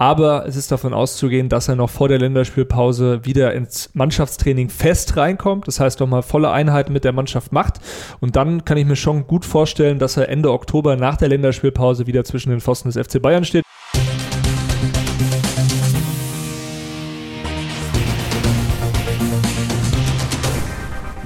[0.00, 5.18] Aber es ist davon auszugehen, dass er noch vor der Länderspielpause wieder ins Mannschaftstraining fest
[5.18, 5.68] reinkommt.
[5.68, 7.80] Das heißt, nochmal volle Einheiten mit der Mannschaft macht.
[8.18, 12.06] Und dann kann ich mir schon gut vorstellen, dass er Ende Oktober nach der Länderspielpause
[12.06, 13.62] wieder zwischen den Pfosten des FC Bayern steht.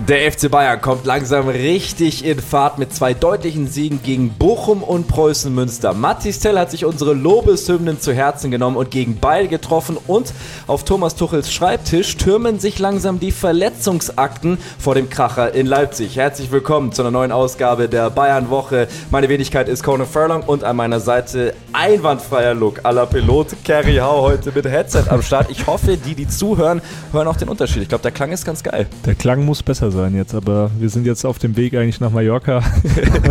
[0.07, 5.09] Der FC Bayern kommt langsam richtig in Fahrt mit zwei deutlichen Siegen gegen Bochum und
[5.09, 5.95] Preußen Münster.
[5.95, 10.35] Mathis Tell hat sich unsere Lobeshymnen zu Herzen genommen und gegen Beil getroffen und
[10.67, 16.16] auf Thomas Tuchels Schreibtisch türmen sich langsam die Verletzungsakten vor dem Kracher in Leipzig.
[16.16, 18.89] Herzlich willkommen zu einer neuen Ausgabe der Bayern Woche.
[19.11, 23.96] Meine Wenigkeit ist Conan Furlong und an meiner Seite einwandfreier Look à la Pilot Kerry
[23.96, 25.50] Hau heute mit Headset am Start.
[25.50, 27.80] Ich hoffe, die, die zuhören, hören auch den Unterschied.
[27.80, 28.86] Ich glaube, der Klang ist ganz geil.
[29.07, 32.00] Der Klang muss besser sein sein jetzt, aber wir sind jetzt auf dem Weg eigentlich
[32.00, 32.62] nach Mallorca.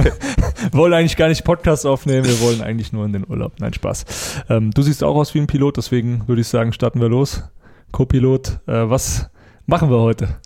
[0.72, 3.54] wollen eigentlich gar nicht Podcast aufnehmen, wir wollen eigentlich nur in den Urlaub.
[3.60, 4.44] Nein, Spaß.
[4.50, 7.44] Ähm, du siehst auch aus wie ein Pilot, deswegen würde ich sagen, starten wir los.
[7.92, 9.30] Co-Pilot, äh, was
[9.68, 10.40] machen wir heute?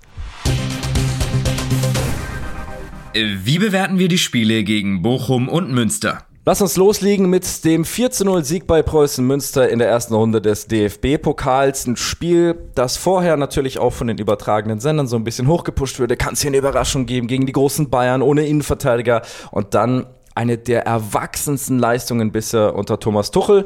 [3.14, 6.27] Wie bewerten wir die Spiele gegen Bochum und Münster?
[6.48, 10.42] Lass uns loslegen mit dem 4 0 Sieg bei Preußen Münster in der ersten Runde
[10.42, 11.86] des DFB-Pokals.
[11.86, 16.16] Ein Spiel, das vorher natürlich auch von den übertragenen Sendern so ein bisschen hochgepusht würde.
[16.16, 20.58] Kann es hier eine Überraschung geben gegen die großen Bayern ohne Innenverteidiger und dann eine
[20.58, 23.66] der erwachsensten Leistungen bisher unter Thomas Tuchel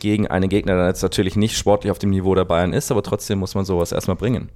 [0.00, 3.02] gegen einen Gegner, der jetzt natürlich nicht sportlich auf dem Niveau der Bayern ist, aber
[3.02, 4.48] trotzdem muss man sowas erstmal bringen.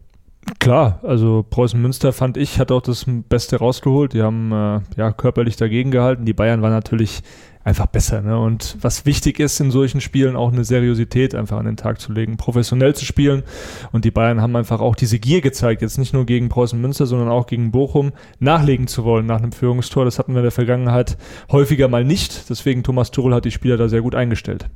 [0.58, 4.14] Klar, also Preußen Münster fand ich, hat auch das Beste rausgeholt.
[4.14, 6.24] Die haben äh, ja körperlich dagegen gehalten.
[6.24, 7.22] Die Bayern waren natürlich
[7.68, 8.22] einfach besser.
[8.22, 8.38] Ne?
[8.38, 12.12] Und was wichtig ist in solchen Spielen, auch eine Seriosität einfach an den Tag zu
[12.12, 13.42] legen, professionell zu spielen.
[13.92, 17.06] Und die Bayern haben einfach auch diese Gier gezeigt, jetzt nicht nur gegen Preußen Münster,
[17.06, 20.06] sondern auch gegen Bochum, nachlegen zu wollen nach einem Führungstor.
[20.06, 21.18] Das hatten wir in der Vergangenheit
[21.52, 22.48] häufiger mal nicht.
[22.48, 24.66] Deswegen Thomas Tuchel hat die Spieler da sehr gut eingestellt.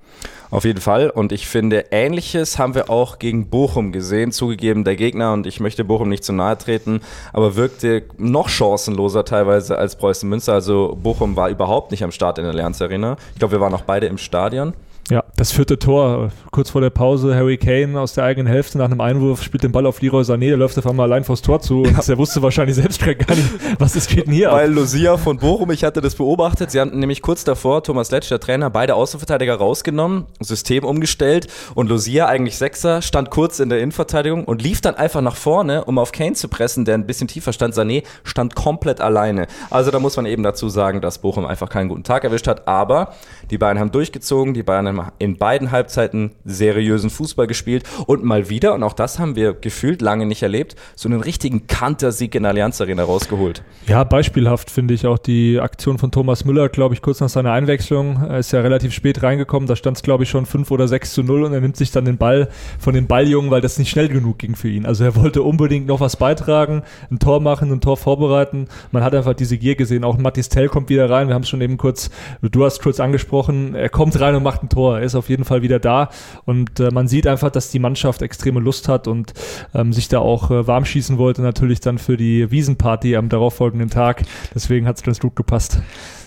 [0.51, 1.09] Auf jeden Fall.
[1.09, 4.33] Und ich finde, Ähnliches haben wir auch gegen Bochum gesehen.
[4.33, 7.01] Zugegeben, der Gegner, und ich möchte Bochum nicht zu nahe treten,
[7.33, 10.53] aber wirkte noch chancenloser teilweise als Preußen Münster.
[10.53, 13.17] Also Bochum war überhaupt nicht am Start in der Allianz Arena.
[13.33, 14.75] Ich glaube, wir waren auch beide im Stadion.
[15.11, 18.85] Ja, das vierte Tor, kurz vor der Pause, Harry Kane aus der eigenen Hälfte nach
[18.85, 21.61] einem Einwurf spielt den Ball auf Leroy Sané, der läuft auf einmal allein vors Tor
[21.61, 24.77] zu und der wusste wahrscheinlich selbst gar nicht, was ist geht denn hier Weil ab?
[24.77, 28.39] Lucia von Bochum, ich hatte das beobachtet, sie haben nämlich kurz davor, Thomas Letsch, der
[28.39, 34.45] Trainer, beide Außenverteidiger rausgenommen, System umgestellt und Lucia, eigentlich Sechser, stand kurz in der Innenverteidigung
[34.45, 37.53] und lief dann einfach nach vorne, um auf Kane zu pressen, der ein bisschen tiefer
[37.53, 37.75] stand.
[37.75, 39.49] Sané stand komplett alleine.
[39.69, 42.69] Also da muss man eben dazu sagen, dass Bochum einfach keinen guten Tag erwischt hat,
[42.69, 43.15] aber
[43.51, 48.75] die beiden haben durchgezogen, die Bayern in beiden Halbzeiten seriösen Fußball gespielt und mal wieder,
[48.75, 52.51] und auch das haben wir gefühlt lange nicht erlebt, so einen richtigen Kantersieg in der
[52.51, 53.63] Allianz Arena rausgeholt.
[53.87, 57.53] Ja, beispielhaft finde ich auch die Aktion von Thomas Müller, glaube ich, kurz nach seiner
[57.53, 58.23] Einwechslung.
[58.29, 61.13] Er ist ja relativ spät reingekommen, da stand es, glaube ich, schon 5 oder 6
[61.15, 62.49] zu 0 und er nimmt sich dann den Ball
[62.79, 64.87] von den Balljungen, weil das nicht schnell genug ging für ihn.
[64.87, 68.69] Also er wollte unbedingt noch was beitragen, ein Tor machen, ein Tor vorbereiten.
[68.91, 70.05] Man hat einfach diese Gier gesehen.
[70.05, 71.29] Auch Mathis Tell kommt wieder rein.
[71.29, 72.11] Wir haben es schon eben kurz,
[72.43, 74.82] du hast kurz angesprochen, er kommt rein und macht ein Tor.
[74.91, 76.11] Er ist auf jeden Fall wieder da.
[76.45, 79.33] Und äh, man sieht einfach, dass die Mannschaft extreme Lust hat und
[79.75, 83.91] ähm, sich da auch äh, warm schießen wollte, natürlich dann für die Wiesenparty am darauffolgenden
[83.91, 84.23] Tag.
[84.55, 85.81] Deswegen hat es ganz gut gepasst.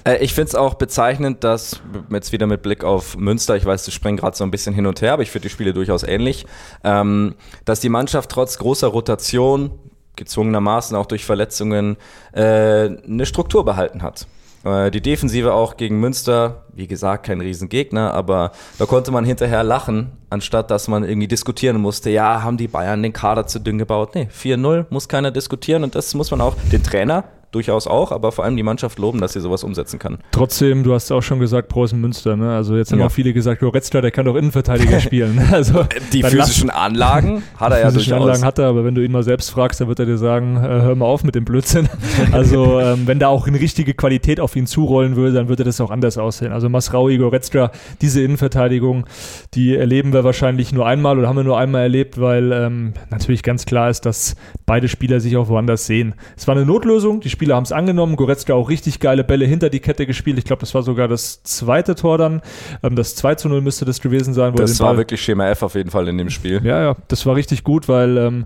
[0.05, 3.83] Äh, ich finde es auch bezeichnend, dass jetzt wieder mit Blick auf Münster, ich weiß,
[3.83, 6.03] du springen gerade so ein bisschen hin und her, aber ich finde die Spiele durchaus
[6.03, 6.45] ähnlich,
[6.83, 9.71] ähm, dass die Mannschaft trotz großer Rotation,
[10.15, 11.97] gezwungenermaßen auch durch Verletzungen,
[12.31, 14.27] äh, eine Struktur behalten hat.
[14.65, 19.63] Äh, die Defensive auch gegen Münster, wie gesagt, kein Riesengegner, aber da konnte man hinterher
[19.63, 23.77] lachen, anstatt dass man irgendwie diskutieren musste, ja, haben die Bayern den Kader zu dünn
[23.77, 24.15] gebaut?
[24.15, 27.23] Nee, 4-0 muss keiner diskutieren und das muss man auch den Trainer
[27.55, 30.19] durchaus auch, aber vor allem die Mannschaft loben, dass sie sowas umsetzen kann.
[30.31, 32.55] Trotzdem, du hast auch schon gesagt, Preußen Münster, ne?
[32.55, 33.07] Also jetzt haben ja.
[33.07, 35.41] auch viele gesagt, Goretzka, der kann doch Innenverteidiger spielen.
[35.55, 38.21] Also die physischen Anlagen hat er ja durchaus.
[38.21, 40.57] Anlagen hat er, aber wenn du ihn mal selbst fragst, dann wird er dir sagen,
[40.57, 41.87] äh, hör mal auf mit dem Blödsinn.
[42.31, 45.79] Also ähm, wenn da auch eine richtige Qualität auf ihn zurollen würde, dann würde das
[45.79, 46.51] auch anders aussehen.
[46.51, 47.71] Also Masraui, Goretzka,
[48.01, 49.05] diese Innenverteidigung,
[49.53, 53.43] die erleben wir wahrscheinlich nur einmal oder haben wir nur einmal erlebt, weil ähm, natürlich
[53.43, 54.35] ganz klar ist, dass
[54.65, 56.15] beide Spieler sich auch woanders sehen.
[56.35, 58.15] Es war eine Notlösung, die Spieler Spieler haben es angenommen.
[58.15, 60.39] Goretzka auch richtig geile Bälle hinter die Kette gespielt.
[60.39, 62.41] Ich glaube, das war sogar das zweite Tor dann.
[62.81, 64.55] Ähm, das 2 zu 0 müsste das gewesen sein.
[64.55, 66.59] das war Ball wirklich Schema F auf jeden Fall in dem Spiel.
[66.63, 68.45] Ja, ja, das war richtig gut, weil ähm,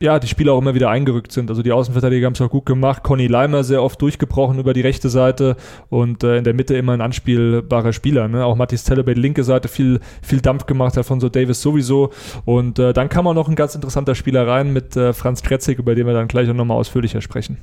[0.00, 1.50] ja, die Spieler auch immer wieder eingerückt sind.
[1.50, 3.02] Also die Außenverteidiger haben es auch gut gemacht.
[3.02, 5.56] Conny Leimer sehr oft durchgebrochen über die rechte Seite
[5.90, 8.26] und äh, in der Mitte immer ein anspielbarer Spieler.
[8.26, 8.42] Ne?
[8.46, 12.10] Auch Matthias Teller bei der linke Seite viel, viel Dampf gemacht, Alfonso Davis sowieso.
[12.46, 15.78] Und äh, dann kam auch noch ein ganz interessanter Spieler rein mit äh, Franz Kretzig,
[15.78, 17.58] über den wir dann gleich auch nochmal ausführlicher sprechen.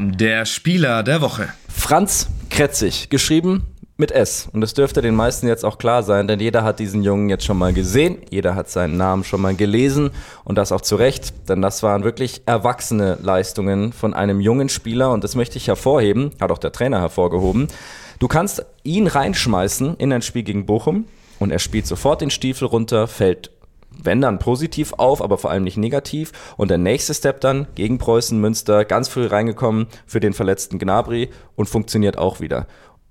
[0.00, 1.48] Der Spieler der Woche.
[1.68, 3.66] Franz Kretzig, geschrieben
[3.96, 4.48] mit S.
[4.52, 7.44] Und das dürfte den meisten jetzt auch klar sein, denn jeder hat diesen Jungen jetzt
[7.44, 10.10] schon mal gesehen, jeder hat seinen Namen schon mal gelesen
[10.44, 15.10] und das auch zu Recht, denn das waren wirklich erwachsene Leistungen von einem jungen Spieler
[15.10, 17.66] und das möchte ich hervorheben, hat auch der Trainer hervorgehoben.
[18.20, 21.06] Du kannst ihn reinschmeißen in ein Spiel gegen Bochum
[21.40, 23.50] und er spielt sofort den Stiefel runter, fällt
[24.02, 26.32] wenn dann positiv auf, aber vor allem nicht negativ.
[26.56, 31.30] Und der nächste Step dann gegen Preußen Münster, ganz früh reingekommen für den verletzten Gnabry
[31.56, 32.66] und funktioniert auch wieder.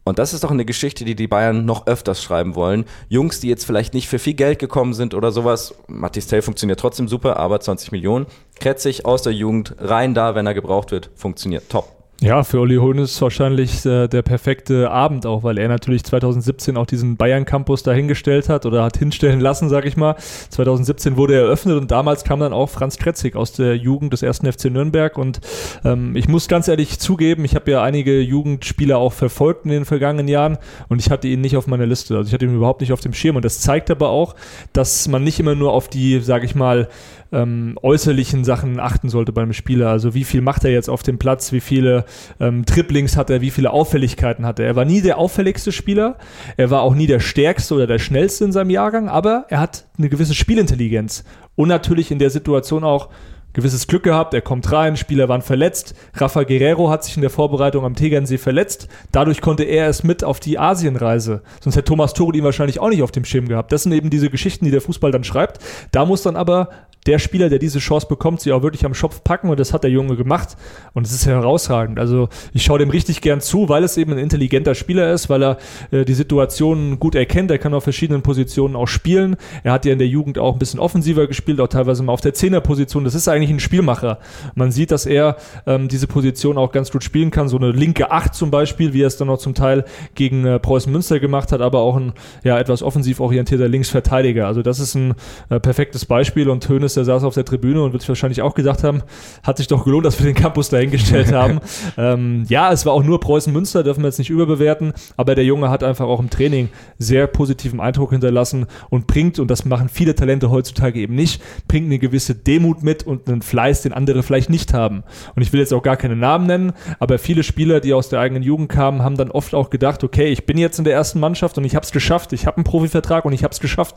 [0.07, 2.85] Und das ist doch eine Geschichte, die die Bayern noch öfters schreiben wollen.
[3.09, 5.75] Jungs, die jetzt vielleicht nicht für viel Geld gekommen sind oder sowas.
[5.87, 8.25] Matthias Tell funktioniert trotzdem super, aber 20 Millionen.
[8.57, 11.96] Kretzig aus der Jugend, rein da, wenn er gebraucht wird, funktioniert top.
[12.19, 16.87] Ja, für Uli Hoeneß wahrscheinlich äh, der perfekte Abend auch, weil er natürlich 2017 auch
[16.87, 20.15] diesen Bayern-Campus dahingestellt hat oder hat hinstellen lassen, sag ich mal.
[20.49, 24.23] 2017 wurde er eröffnet und damals kam dann auch Franz Kretzig aus der Jugend des
[24.23, 25.41] ersten FC Nürnberg und
[25.85, 29.85] ähm, ich muss ganz ehrlich zugeben, ich habe ja einige Jugendspieler auch verfolgt in den
[29.85, 30.57] vergangenen Jahren
[30.89, 33.01] und ich hatte ihn nicht auf meiner Liste, also ich hatte ihn überhaupt nicht auf
[33.01, 34.33] dem Schirm und das zeigt aber auch,
[34.73, 36.87] dass man nicht immer nur auf die, sag ich mal,
[37.31, 39.89] ähm, äußerlichen Sachen achten sollte beim Spieler.
[39.89, 42.05] Also wie viel macht er jetzt auf dem Platz, wie viele
[42.39, 44.67] ähm, Triplings hat er, wie viele Auffälligkeiten hat er.
[44.67, 46.17] Er war nie der auffälligste Spieler,
[46.57, 49.85] er war auch nie der stärkste oder der schnellste in seinem Jahrgang, aber er hat
[49.97, 51.23] eine gewisse Spielintelligenz
[51.55, 53.09] und natürlich in der Situation auch
[53.57, 55.95] gewisses Glück gehabt, er kommt rein, Spieler waren verletzt.
[56.13, 58.87] Rafa Guerrero hat sich in der Vorbereitung am Tegernsee verletzt.
[59.11, 61.41] Dadurch konnte er es mit auf die Asienreise.
[61.59, 63.71] Sonst hätte Thomas Tuchel ihn wahrscheinlich auch nicht auf dem Schirm gehabt.
[63.71, 65.57] Das sind eben diese Geschichten, die der Fußball dann schreibt.
[65.91, 66.69] Da muss dann aber
[67.07, 69.83] der Spieler, der diese Chance bekommt, sie auch wirklich am Schopf packen und das hat
[69.83, 70.57] der Junge gemacht
[70.93, 71.99] und es ist herausragend.
[71.99, 75.41] Also ich schaue dem richtig gern zu, weil es eben ein intelligenter Spieler ist, weil
[75.41, 75.57] er
[75.91, 79.37] äh, die Situation gut erkennt, er kann auf verschiedenen Positionen auch spielen.
[79.63, 82.21] Er hat ja in der Jugend auch ein bisschen offensiver gespielt, auch teilweise mal auf
[82.21, 83.05] der Zehnerposition.
[83.05, 84.19] Das ist eigentlich ein Spielmacher.
[84.55, 88.11] Man sieht, dass er ähm, diese Position auch ganz gut spielen kann, so eine linke
[88.11, 91.53] Acht zum Beispiel, wie er es dann noch zum Teil gegen äh, Preußen Münster gemacht
[91.53, 92.13] hat, aber auch ein
[92.43, 94.45] ja, etwas offensiv orientierter Linksverteidiger.
[94.45, 95.13] Also das ist ein
[95.49, 98.55] äh, perfektes Beispiel und Hönes der saß auf der Tribüne und wird sich wahrscheinlich auch
[98.55, 99.03] gesagt haben,
[99.43, 101.59] hat sich doch gelohnt, dass wir den Campus dahingestellt haben.
[101.97, 105.69] ähm, ja, es war auch nur Preußen-Münster, dürfen wir jetzt nicht überbewerten, aber der Junge
[105.69, 110.15] hat einfach auch im Training sehr positiven Eindruck hinterlassen und bringt, und das machen viele
[110.15, 114.49] Talente heutzutage eben nicht, bringt eine gewisse Demut mit und einen Fleiß, den andere vielleicht
[114.49, 115.03] nicht haben.
[115.35, 118.19] Und ich will jetzt auch gar keine Namen nennen, aber viele Spieler, die aus der
[118.19, 121.19] eigenen Jugend kamen, haben dann oft auch gedacht, okay, ich bin jetzt in der ersten
[121.19, 123.95] Mannschaft und ich habe es geschafft, ich habe einen Profivertrag und ich habe es geschafft.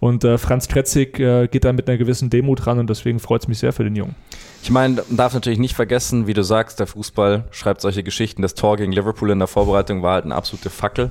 [0.00, 3.42] Und äh, Franz Kretzig äh, geht da mit einer gewissen Demut ran und deswegen freut
[3.42, 4.14] es mich sehr für den Jungen.
[4.62, 8.42] Ich meine, man darf natürlich nicht vergessen, wie du sagst, der Fußball schreibt solche Geschichten.
[8.42, 11.10] Das Tor gegen Liverpool in der Vorbereitung war halt eine absolute Fackel.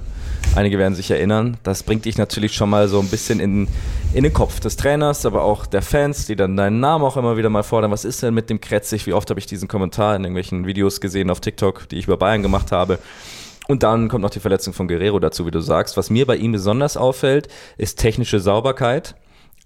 [0.56, 1.58] Einige werden sich erinnern.
[1.64, 3.68] Das bringt dich natürlich schon mal so ein bisschen in,
[4.14, 7.38] in den Kopf des Trainers, aber auch der Fans, die dann deinen Namen auch immer
[7.38, 7.90] wieder mal fordern.
[7.90, 9.08] Was ist denn mit dem Kretzig?
[9.08, 12.18] Wie oft habe ich diesen Kommentar in irgendwelchen Videos gesehen auf TikTok, die ich über
[12.18, 13.00] Bayern gemacht habe?
[13.68, 15.98] Und dann kommt noch die Verletzung von Guerrero dazu, wie du sagst.
[15.98, 19.16] Was mir bei ihm besonders auffällt, ist technische Sauberkeit.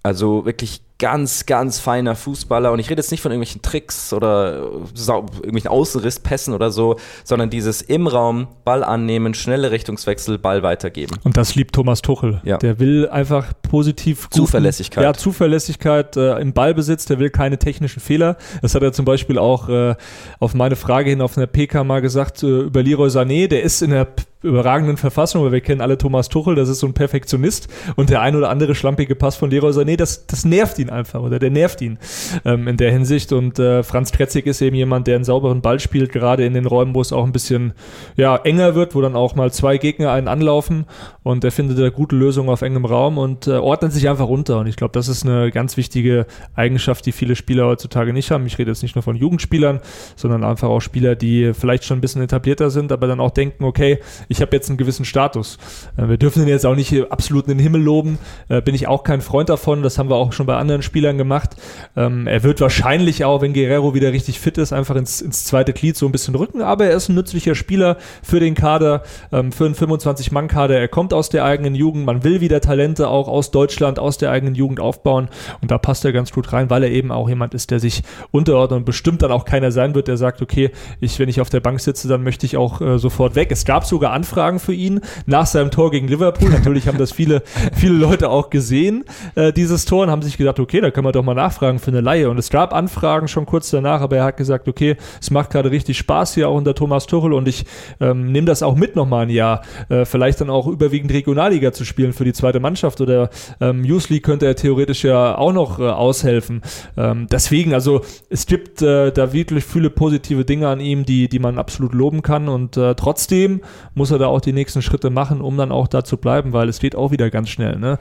[0.02, 2.70] Also wirklich ganz, ganz feiner Fußballer.
[2.72, 4.54] Und ich rede jetzt nicht von irgendwelchen Tricks oder
[4.94, 11.16] irgendwelchen Außenrisspässen oder so, sondern dieses im Raum Ball annehmen, schnelle Richtungswechsel, Ball weitergeben.
[11.24, 12.40] Und das liebt Thomas Tuchel.
[12.44, 12.58] Ja.
[12.58, 14.24] Der will einfach positiv.
[14.24, 15.02] Guten, Zuverlässigkeit.
[15.02, 17.06] Ja, Zuverlässigkeit äh, im Ballbesitz.
[17.06, 18.36] Der will keine technischen Fehler.
[18.62, 19.96] Das hat er zum Beispiel auch äh,
[20.38, 23.48] auf meine Frage hin auf einer PK mal gesagt äh, über Leroy Sané.
[23.48, 24.06] Der ist in der
[24.44, 27.68] überragenden Verfassung, weil wir kennen alle Thomas Tuchel, das ist so ein Perfektionist.
[27.96, 31.20] Und der ein oder andere schlampige Pass von Leroy Sané, das, das nervt ihn einfach
[31.20, 31.98] oder der nervt ihn
[32.44, 33.32] ähm, in der Hinsicht.
[33.32, 36.66] Und äh, Franz Kretzig ist eben jemand, der einen sauberen Ball spielt, gerade in den
[36.66, 37.72] Räumen, wo es auch ein bisschen
[38.16, 40.86] ja, enger wird, wo dann auch mal zwei Gegner einen anlaufen.
[41.22, 44.58] Und er findet da gute Lösungen auf engem Raum und äh, ordnet sich einfach runter.
[44.58, 48.44] Und ich glaube, das ist eine ganz wichtige Eigenschaft, die viele Spieler heutzutage nicht haben.
[48.46, 49.80] Ich rede jetzt nicht nur von Jugendspielern,
[50.16, 53.64] sondern einfach auch Spieler, die vielleicht schon ein bisschen etablierter sind, aber dann auch denken,
[53.64, 53.98] okay,
[54.28, 55.58] ich habe jetzt einen gewissen Status.
[55.96, 58.86] Äh, wir dürfen ihn jetzt auch nicht absolut in den Himmel loben, äh, bin ich
[58.86, 61.56] auch kein Freund davon, das haben wir auch schon bei anderen Spielern gemacht.
[61.96, 65.72] Ähm, er wird wahrscheinlich auch, wenn Guerrero wieder richtig fit ist, einfach ins, ins zweite
[65.72, 69.52] Glied so ein bisschen rücken, aber er ist ein nützlicher Spieler für den Kader, ähm,
[69.52, 70.78] für einen 25-Mann-Kader.
[70.78, 74.30] Er kommt aus der eigenen Jugend, man will wieder Talente auch aus Deutschland, aus der
[74.30, 75.28] eigenen Jugend aufbauen
[75.60, 78.02] und da passt er ganz gut rein, weil er eben auch jemand ist, der sich
[78.30, 81.50] unterordnet und bestimmt dann auch keiner sein wird, der sagt, okay, ich, wenn ich auf
[81.50, 83.50] der Bank sitze, dann möchte ich auch äh, sofort weg.
[83.50, 86.48] Es gab sogar Anfragen für ihn nach seinem Tor gegen Liverpool.
[86.48, 87.42] Natürlich haben das viele,
[87.74, 89.04] viele Leute auch gesehen,
[89.34, 91.90] äh, dieses Tor, und haben sich gedacht, okay, da können wir doch mal nachfragen für
[91.90, 92.30] eine Laie.
[92.30, 95.70] Und es gab Anfragen schon kurz danach, aber er hat gesagt, okay, es macht gerade
[95.70, 97.66] richtig Spaß hier auch unter Thomas Tuchel und ich
[98.00, 99.60] ähm, nehme das auch mit nochmal ein Jahr.
[99.90, 103.28] Äh, vielleicht dann auch überwiegend Regionalliga zu spielen für die zweite Mannschaft oder
[103.60, 106.62] ähm, Youth League könnte er theoretisch ja auch noch äh, aushelfen.
[106.96, 108.00] Ähm, deswegen, also
[108.30, 112.22] es gibt äh, da wirklich viele positive Dinge an ihm, die, die man absolut loben
[112.22, 113.60] kann und äh, trotzdem
[113.94, 116.52] muss muss er da auch die nächsten Schritte machen, um dann auch da zu bleiben,
[116.52, 117.78] weil es geht auch wieder ganz schnell.
[117.78, 117.98] Ne?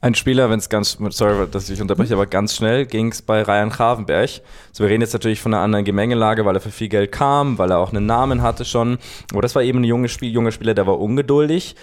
[0.00, 3.42] Ein Spieler, wenn es ganz, sorry, dass ich unterbreche, aber ganz schnell ging es bei
[3.42, 4.40] Ryan Gravenberg.
[4.72, 7.58] So, wir reden jetzt natürlich von einer anderen Gemengelage, weil er für viel Geld kam,
[7.58, 8.96] weil er auch einen Namen hatte schon.
[9.32, 11.76] Aber das war eben ein junger, Spiel, junger Spieler, der war ungeduldig.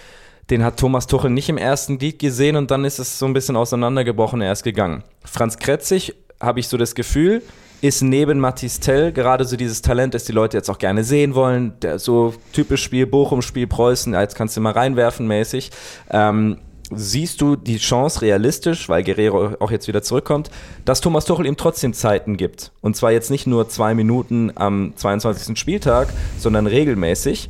[0.50, 3.34] Den hat Thomas Tuchel nicht im ersten Lied gesehen und dann ist es so ein
[3.34, 5.04] bisschen auseinandergebrochen, er ist gegangen.
[5.24, 7.44] Franz Kretzig, habe ich so das Gefühl,
[7.82, 11.34] ist neben Mathis Tell gerade so dieses Talent, das die Leute jetzt auch gerne sehen
[11.36, 11.74] wollen.
[11.82, 15.72] Der so typisch Spiel Bochum, Spiel Preußen, jetzt kannst du mal reinwerfen mäßig.
[16.12, 16.58] Ähm,
[16.92, 20.52] siehst du die Chance realistisch, weil Guerrero auch jetzt wieder zurückkommt,
[20.86, 22.72] dass Thomas Tuchel ihm trotzdem Zeiten gibt?
[22.82, 25.58] Und zwar jetzt nicht nur zwei Minuten am 22.
[25.58, 27.50] Spieltag, sondern regelmäßig.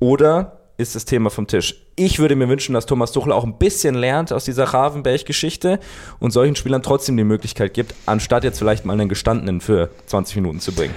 [0.00, 1.74] Oder ist das Thema vom Tisch?
[1.96, 5.80] Ich würde mir wünschen, dass Thomas Tuchel auch ein bisschen lernt aus dieser Ravenberg-Geschichte
[6.20, 10.36] und solchen Spielern trotzdem die Möglichkeit gibt, anstatt jetzt vielleicht mal einen Gestandenen für 20
[10.36, 10.94] Minuten zu bringen.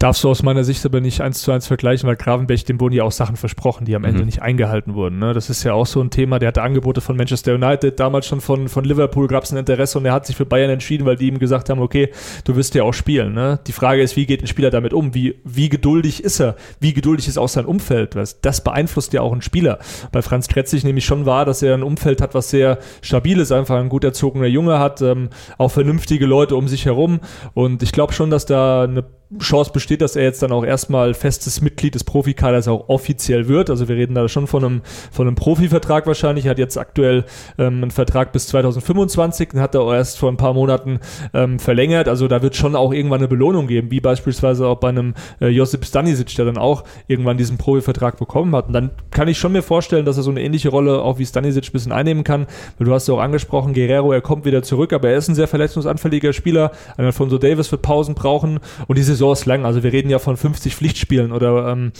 [0.00, 2.94] Darfst du aus meiner Sicht aber nicht eins zu eins vergleichen, weil Gravenberch, dem wurden
[2.94, 4.26] ja auch Sachen versprochen, die am Ende mhm.
[4.26, 5.20] nicht eingehalten wurden.
[5.20, 5.32] Ne?
[5.34, 8.40] Das ist ja auch so ein Thema, der hatte Angebote von Manchester United, damals schon
[8.40, 11.14] von, von Liverpool gab es ein Interesse und er hat sich für Bayern entschieden, weil
[11.14, 12.10] die ihm gesagt haben, okay,
[12.42, 13.34] du wirst ja auch spielen.
[13.34, 13.60] Ne?
[13.68, 15.14] Die Frage ist, wie geht ein Spieler damit um?
[15.14, 16.56] Wie, wie geduldig ist er?
[16.80, 18.16] Wie geduldig ist auch sein Umfeld?
[18.42, 19.78] Das beeinflusst ja auch einen Spieler.
[20.10, 23.52] Bei Franz Kretzig nämlich schon wahr, dass er ein Umfeld hat, was sehr stabil ist,
[23.52, 27.20] einfach ein gut erzogener Junge hat, ähm, auch vernünftige Leute um sich herum
[27.54, 29.04] und ich glaube schon, dass da eine
[29.40, 33.70] Chance besteht, dass er jetzt dann auch erstmal festes Mitglied des Profikaders auch offiziell wird.
[33.70, 36.46] Also wir reden da schon von einem, von einem Profivertrag wahrscheinlich.
[36.46, 37.24] Er hat jetzt aktuell
[37.58, 41.00] ähm, einen Vertrag bis 2025, den hat er auch erst vor ein paar Monaten
[41.32, 42.08] ähm, verlängert.
[42.08, 45.48] Also da wird schon auch irgendwann eine Belohnung geben, wie beispielsweise auch bei einem äh,
[45.48, 48.68] Josip Stanisic, der dann auch irgendwann diesen Profivertrag bekommen hat.
[48.68, 51.26] Und dann kann ich schon mir vorstellen, dass er so eine ähnliche Rolle auch wie
[51.26, 52.46] Stanisic ein bisschen einnehmen kann.
[52.78, 55.48] Du hast ja auch angesprochen, Guerrero, er kommt wieder zurück, aber er ist ein sehr
[55.48, 56.72] verletzungsanfälliger Spieler.
[56.96, 59.64] Ein Alfonso Davis wird Pausen brauchen und diese Saison ist lang.
[59.64, 61.92] Also wir reden ja von 50 Pflichtspielen oder ähm,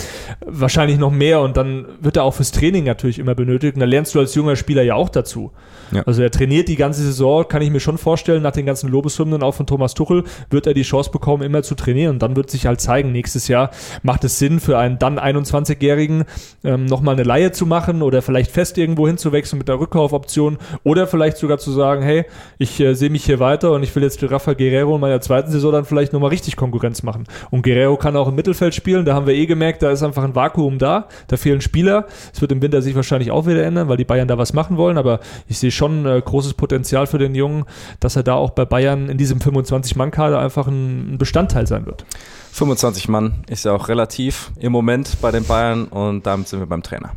[0.44, 3.86] wahrscheinlich noch mehr und dann wird er auch fürs Training natürlich immer benötigt und da
[3.86, 5.52] lernst du als junger Spieler ja auch dazu.
[5.92, 6.02] Ja.
[6.02, 9.42] Also er trainiert die ganze Saison, kann ich mir schon vorstellen, nach den ganzen Lobeshymnen
[9.42, 12.50] auch von Thomas Tuchel, wird er die Chance bekommen, immer zu trainieren und dann wird
[12.50, 13.70] sich halt zeigen, nächstes Jahr
[14.02, 16.24] macht es Sinn für einen dann 21-Jährigen
[16.64, 21.06] ähm, nochmal eine Laie zu machen oder vielleicht fest irgendwo hinzuwechseln mit der Rückkaufoption oder
[21.06, 22.24] vielleicht sogar zu sagen, hey,
[22.58, 25.20] ich äh, sehe mich hier weiter und ich will jetzt für Rafa Guerrero in meiner
[25.20, 27.13] zweiten Saison dann vielleicht nochmal richtig Konkurrenz machen.
[27.50, 29.04] Und Guerrero kann auch im Mittelfeld spielen.
[29.04, 31.08] Da haben wir eh gemerkt, da ist einfach ein Vakuum da.
[31.28, 32.06] Da fehlen Spieler.
[32.32, 34.76] Es wird im Winter sich wahrscheinlich auch wieder ändern, weil die Bayern da was machen
[34.76, 34.98] wollen.
[34.98, 37.64] Aber ich sehe schon äh, großes Potenzial für den Jungen,
[38.00, 42.04] dass er da auch bei Bayern in diesem 25-Mann-Kader einfach ein, ein Bestandteil sein wird.
[42.52, 46.66] 25 Mann ist ja auch relativ im Moment bei den Bayern und damit sind wir
[46.66, 47.12] beim Trainer.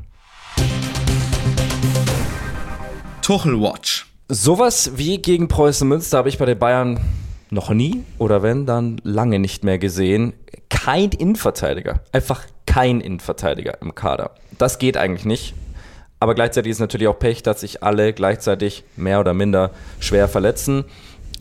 [3.22, 4.08] Tuchel Watch.
[4.30, 7.00] Sowas wie gegen Preußen Münster habe ich bei den Bayern
[7.50, 10.34] noch nie oder wenn, dann lange nicht mehr gesehen.
[10.70, 12.01] Kein Innenverteidiger.
[12.12, 14.32] Einfach kein Innenverteidiger im Kader.
[14.58, 15.54] Das geht eigentlich nicht.
[16.20, 20.86] Aber gleichzeitig ist natürlich auch Pech, dass sich alle gleichzeitig mehr oder minder schwer verletzen.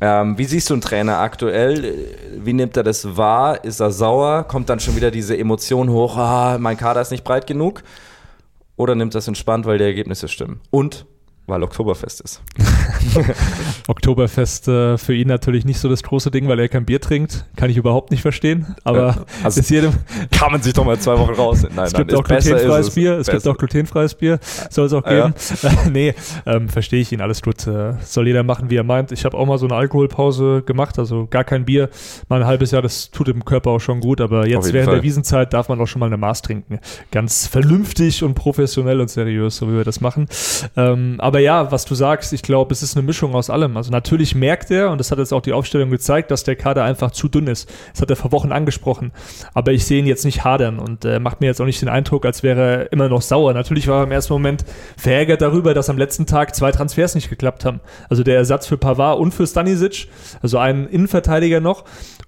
[0.01, 1.95] Ähm, wie siehst du einen Trainer aktuell?
[2.37, 3.65] Wie nimmt er das wahr?
[3.65, 4.45] Ist er sauer?
[4.45, 7.83] Kommt dann schon wieder diese Emotion hoch, ah, mein Kader ist nicht breit genug?
[8.77, 10.61] Oder nimmt das entspannt, weil die Ergebnisse stimmen?
[10.71, 11.07] Und
[11.47, 12.43] weil Oktoberfest ist.
[13.87, 17.45] Oktoberfest äh, für ihn natürlich nicht so das große Ding, weil er kein Bier trinkt.
[17.55, 18.75] Kann ich überhaupt nicht verstehen.
[18.83, 19.93] Aber also ist jedem.
[20.33, 21.63] Kann man sich doch mal zwei Wochen raus.
[21.63, 23.13] Nein, es gibt nein, auch glutenfreies Bier.
[23.13, 24.41] Es, es gibt auch glutenfreies Bier.
[24.71, 25.35] Soll es auch geben.
[25.63, 25.71] Ja.
[25.91, 26.15] nee,
[26.47, 27.21] ähm, verstehe ich ihn.
[27.21, 27.67] Alles gut.
[27.67, 29.13] Äh, soll jeder machen, wie er meint.
[29.13, 30.99] Ich habe auch mal so eine Alkoholpause gemacht.
[30.99, 31.91] Also gar kein Bier.
[32.29, 32.83] Mal ein halbes Jahr.
[32.83, 34.21] Das tut dem Körper auch schon gut.
[34.21, 34.97] Aber jetzt während Fall.
[34.97, 36.81] der Wiesenzeit darf man auch schon mal eine Maß trinken.
[37.13, 40.27] Ganz vernünftig und professionell und seriös, so wie wir das machen.
[40.77, 43.77] Ähm, aber aber ja, was du sagst, ich glaube, es ist eine Mischung aus allem.
[43.77, 46.83] Also natürlich merkt er, und das hat jetzt auch die Aufstellung gezeigt, dass der Kader
[46.83, 47.71] einfach zu dünn ist.
[47.93, 49.13] Das hat er vor Wochen angesprochen.
[49.53, 51.91] Aber ich sehe ihn jetzt nicht hadern und äh, macht mir jetzt auch nicht den
[51.91, 53.53] Eindruck, als wäre er immer noch sauer.
[53.53, 54.65] Natürlich war er im ersten Moment
[54.97, 57.81] verärgert darüber, dass am letzten Tag zwei Transfers nicht geklappt haben.
[58.09, 60.09] Also der Ersatz für Pavard und für Stanisic,
[60.41, 61.85] also einen Innenverteidiger noch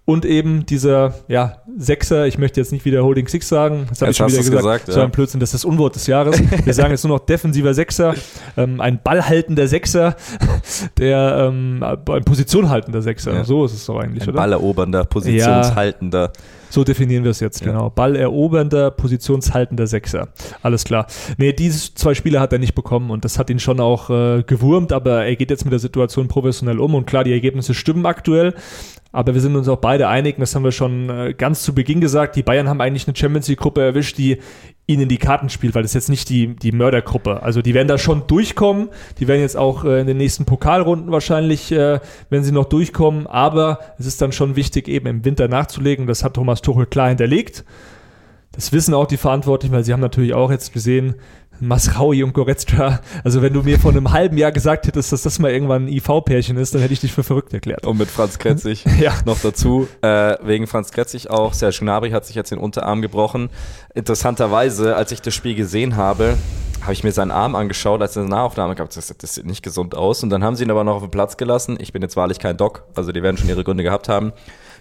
[0.08, 4.10] und eben dieser ja, Sechser, ich möchte jetzt nicht wieder Holding Six sagen, das habe
[4.10, 6.40] ich schon wieder gesagt, gesagt so ein Blödsinn, das ist das Unwort des Jahres.
[6.64, 8.14] Wir sagen jetzt nur noch defensiver Sechser,
[8.56, 10.16] ähm, ein ballhaltender Sechser,
[10.98, 13.44] der ähm, ein positionhaltender Sechser, ja.
[13.44, 14.38] so ist es doch eigentlich, ein oder?
[14.38, 16.32] Ballerobernder, positionshaltender.
[16.34, 16.42] Ja.
[16.70, 17.68] So definieren wir es jetzt, ja.
[17.68, 17.90] genau.
[17.90, 20.28] Ballerobernder, positionshaltender Sechser.
[20.62, 21.06] Alles klar.
[21.36, 24.42] Nee, diese zwei Spiele hat er nicht bekommen und das hat ihn schon auch äh,
[24.42, 28.06] gewurmt, aber er geht jetzt mit der Situation professionell um und klar, die Ergebnisse stimmen
[28.06, 28.54] aktuell.
[29.10, 32.00] Aber wir sind uns auch beide einig, das haben wir schon äh, ganz zu Beginn
[32.00, 34.38] gesagt, die Bayern haben eigentlich eine Champions League-Gruppe erwischt, die
[34.88, 37.42] ihnen die Karten spielt, weil das jetzt nicht die, die Mördergruppe.
[37.42, 41.12] Also die werden da schon durchkommen, die werden jetzt auch äh, in den nächsten Pokalrunden
[41.12, 45.46] wahrscheinlich, äh, wenn sie noch durchkommen, aber es ist dann schon wichtig, eben im Winter
[45.46, 46.06] nachzulegen.
[46.06, 47.64] Das hat Thomas Tuchel klar hinterlegt.
[48.52, 51.14] Das wissen auch die Verantwortlichen, weil sie haben natürlich auch jetzt gesehen,
[51.60, 53.00] Masraui und Goretzka.
[53.24, 55.88] Also wenn du mir vor einem halben Jahr gesagt hättest, dass das mal irgendwann ein
[55.88, 57.84] IV-Pärchen ist, dann hätte ich dich für verrückt erklärt.
[57.84, 59.12] Und mit Franz Kretzig Ja.
[59.24, 59.88] noch dazu.
[60.02, 61.52] Äh, wegen Franz Kretzig auch.
[61.54, 63.50] Serge Gnabry hat sich jetzt den Unterarm gebrochen.
[63.94, 66.36] Interessanterweise, als ich das Spiel gesehen habe,
[66.82, 68.90] habe ich mir seinen Arm angeschaut, als er eine Nahaufnahme gab.
[68.90, 70.22] Das, das sieht nicht gesund aus.
[70.22, 71.76] Und dann haben sie ihn aber noch auf den Platz gelassen.
[71.80, 74.32] Ich bin jetzt wahrlich kein Doc, also die werden schon ihre Gründe gehabt haben.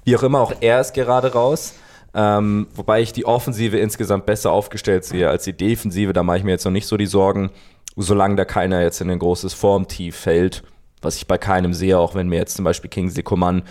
[0.07, 1.73] Wie auch immer, auch er ist gerade raus.
[2.13, 6.13] Ähm, wobei ich die Offensive insgesamt besser aufgestellt sehe als die Defensive.
[6.13, 7.51] Da mache ich mir jetzt noch nicht so die Sorgen,
[7.97, 10.63] solange da keiner jetzt in ein großes Formtief fällt.
[11.01, 13.63] Was ich bei keinem sehe, auch wenn mir jetzt zum Beispiel Kingsley Coman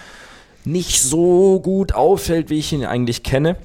[0.64, 3.56] nicht so gut auffällt, wie ich ihn eigentlich kenne.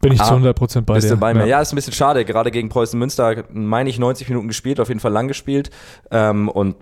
[0.00, 1.14] Bin ich Ah, zu 100% bei Bist dir.
[1.14, 1.46] du bei mir?
[1.46, 1.60] Ja.
[1.60, 2.24] ist ein bisschen schade.
[2.24, 5.70] Gerade gegen Preußen Münster, meine ich, 90 Minuten gespielt, auf jeden Fall lang gespielt.
[6.10, 6.76] Ähm, und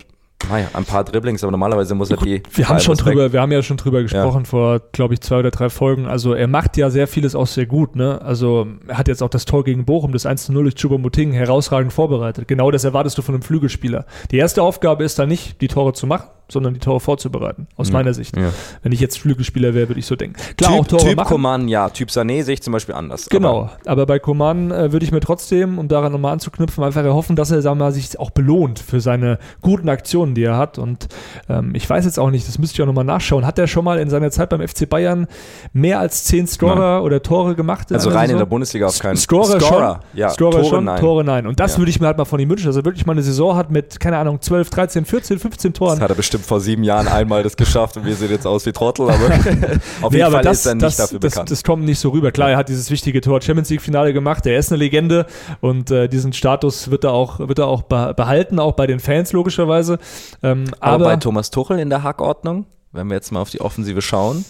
[0.50, 2.42] naja, ein paar Dribblings, aber normalerweise muss er die.
[2.52, 3.04] Wir haben schon weg.
[3.04, 6.06] drüber, wir haben ja schon drüber gesprochen vor, glaube ich, zwei oder drei Folgen.
[6.06, 8.20] Also er macht ja sehr vieles auch sehr gut, ne?
[8.22, 11.32] Also er hat jetzt auch das Tor gegen Bochum, das 1 zu 0 durch Chubomoting,
[11.32, 12.48] herausragend vorbereitet.
[12.48, 14.04] Genau das erwartest du von einem Flügelspieler.
[14.30, 17.88] Die erste Aufgabe ist da nicht, die Tore zu machen, sondern die Tore vorzubereiten, aus
[17.88, 17.94] Ja.
[17.94, 18.36] meiner Sicht.
[18.36, 18.50] Ja.
[18.82, 20.36] Wenn ich jetzt Flügelspieler wäre, würde ich so denken.
[20.58, 21.68] Klar, auch Typ, Tore typ machen.
[21.68, 21.88] Ja.
[21.88, 23.28] Typ Sané sehe ich zum Beispiel anders.
[23.30, 27.36] Genau, aber bei Coman äh, würde ich mir trotzdem, um daran nochmal anzuknüpfen, einfach erhoffen,
[27.36, 30.78] dass er sagen wir mal, sich auch belohnt für seine guten Aktionen, die er hat.
[30.78, 31.08] Und
[31.48, 33.46] ähm, ich weiß jetzt auch nicht, das müsste ich auch nochmal nachschauen.
[33.46, 35.26] Hat er schon mal in seiner Zeit beim FC Bayern
[35.72, 37.92] mehr als zehn Scorer oder Tore gemacht?
[37.92, 38.38] Also rein in Saison?
[38.38, 40.30] der Bundesliga auf keinen Scorer, Scorer, schon, ja.
[40.30, 41.00] Scorer Tore schon, nein.
[41.00, 41.46] Tore nein.
[41.46, 41.78] Und das Ja.
[41.78, 43.70] würde ich mir halt mal von ihm wünschen, dass er wirklich mal eine Saison hat
[43.70, 45.94] mit, keine Ahnung, 12, 13, 14, 15 Toren.
[45.96, 48.66] Das hat er bestimmt vor sieben Jahren einmal das geschafft und wir sehen jetzt aus
[48.66, 49.16] wie Trottel, aber
[50.02, 51.50] auf jeden aber Fall das, ist er nicht das, dafür das, bekannt.
[51.50, 52.32] das kommt nicht so rüber.
[52.32, 54.46] Klar, er hat dieses wichtige Tor Champions League Finale gemacht.
[54.46, 55.26] Er ist eine Legende
[55.60, 59.00] und äh, diesen Status wird er auch, wird er auch beh- behalten, auch bei den
[59.00, 59.98] Fans logischerweise.
[60.42, 63.60] Ähm, aber, aber bei Thomas Tuchel in der Hackordnung, wenn wir jetzt mal auf die
[63.60, 64.44] Offensive schauen,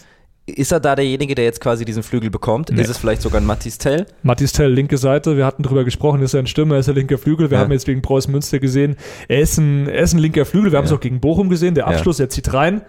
[0.47, 2.71] ist er da derjenige, der jetzt quasi diesen Flügel bekommt?
[2.73, 2.83] Nee.
[2.83, 4.07] Ist es vielleicht sogar ein Mathis Tell?
[4.25, 7.17] Mathis Tell, linke Seite, wir hatten drüber gesprochen, ist er ein Stürmer, ist er linker
[7.19, 7.51] Flügel.
[7.51, 7.65] Wir Ja.
[7.65, 8.97] haben jetzt gegen Preußen Münster gesehen,
[9.29, 10.73] er ist ein, er ist ein linker Flügel.
[10.73, 10.97] Wir haben es Ja.
[10.97, 11.91] auch gegen Bochum gesehen, der Ja.
[11.91, 12.83] Abschluss, er zieht rein.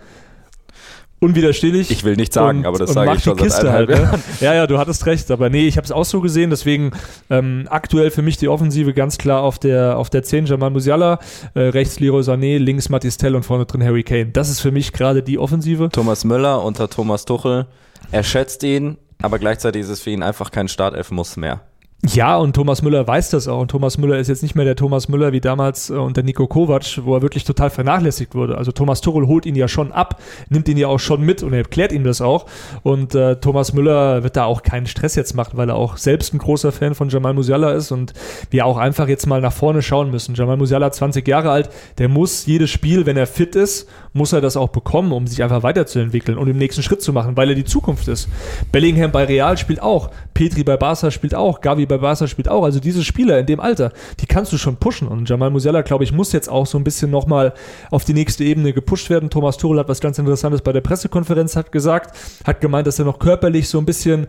[1.24, 1.90] Unwiderstehlich.
[1.90, 3.90] Ich will nichts sagen, und, aber das sage ich schon die Kiste halt.
[3.90, 4.20] Ne?
[4.42, 5.32] Ja, ja, du hattest recht.
[5.32, 6.50] Aber nee, ich habe es auch so gesehen.
[6.50, 6.92] Deswegen
[7.30, 11.20] ähm, aktuell für mich die Offensive ganz klar auf der, auf der 10 Jamal Musiala,
[11.54, 14.28] äh, rechts Leroy Sané, links Mathis Tell und vorne drin Harry Kane.
[14.28, 15.88] Das ist für mich gerade die Offensive.
[15.90, 17.68] Thomas Müller unter Thomas Tuchel.
[18.12, 21.62] Er schätzt ihn, aber gleichzeitig ist es für ihn einfach kein Startelf-Muss mehr.
[22.06, 23.62] Ja, und Thomas Müller weiß das auch.
[23.62, 26.48] Und Thomas Müller ist jetzt nicht mehr der Thomas Müller wie damals äh, unter Nico
[26.48, 28.58] Kovac, wo er wirklich total vernachlässigt wurde.
[28.58, 31.54] Also Thomas Tuchel holt ihn ja schon ab, nimmt ihn ja auch schon mit und
[31.54, 32.46] er erklärt ihm das auch.
[32.84, 36.34] Und äh, Thomas Müller wird da auch keinen Stress jetzt machen, weil er auch selbst
[36.34, 38.14] ein großer Fan von Jamal Musiala ist und
[38.50, 40.36] wir auch einfach jetzt mal nach vorne schauen müssen.
[40.36, 44.42] Jamal Musiala, 20 Jahre alt, der muss jedes Spiel, wenn er fit ist, muss er
[44.42, 47.56] das auch bekommen, um sich einfach weiterzuentwickeln und den nächsten Schritt zu machen, weil er
[47.56, 48.28] die Zukunft ist.
[48.74, 52.64] Bellingham bei Real spielt auch, Petri bei Barca spielt auch, Gavi bei Barca spielt auch.
[52.64, 55.08] Also diese Spieler in dem Alter, die kannst du schon pushen.
[55.08, 57.54] Und Jamal Musiala, glaube ich, muss jetzt auch so ein bisschen nochmal
[57.92, 59.30] auf die nächste Ebene gepusht werden.
[59.30, 63.06] Thomas Tuchel hat was ganz Interessantes bei der Pressekonferenz hat gesagt, hat gemeint, dass er
[63.06, 64.28] noch körperlich so ein bisschen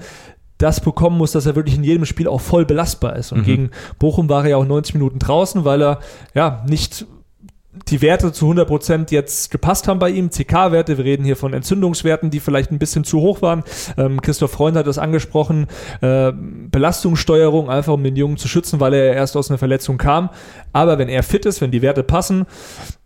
[0.58, 3.32] das bekommen muss, dass er wirklich in jedem Spiel auch voll belastbar ist.
[3.32, 3.44] Und Mhm.
[3.44, 5.98] gegen Bochum war er ja auch 90 Minuten draußen, weil er
[6.34, 7.06] ja nicht
[7.88, 10.30] die Werte zu 100% jetzt gepasst haben bei ihm.
[10.30, 13.64] CK-Werte, wir reden hier von Entzündungswerten, die vielleicht ein bisschen zu hoch waren.
[13.96, 15.66] Ähm, Christoph Freund hat das angesprochen.
[16.00, 20.30] Äh, Belastungssteuerung, einfach um den Jungen zu schützen, weil er erst aus einer Verletzung kam.
[20.72, 22.46] Aber wenn er fit ist, wenn die Werte passen,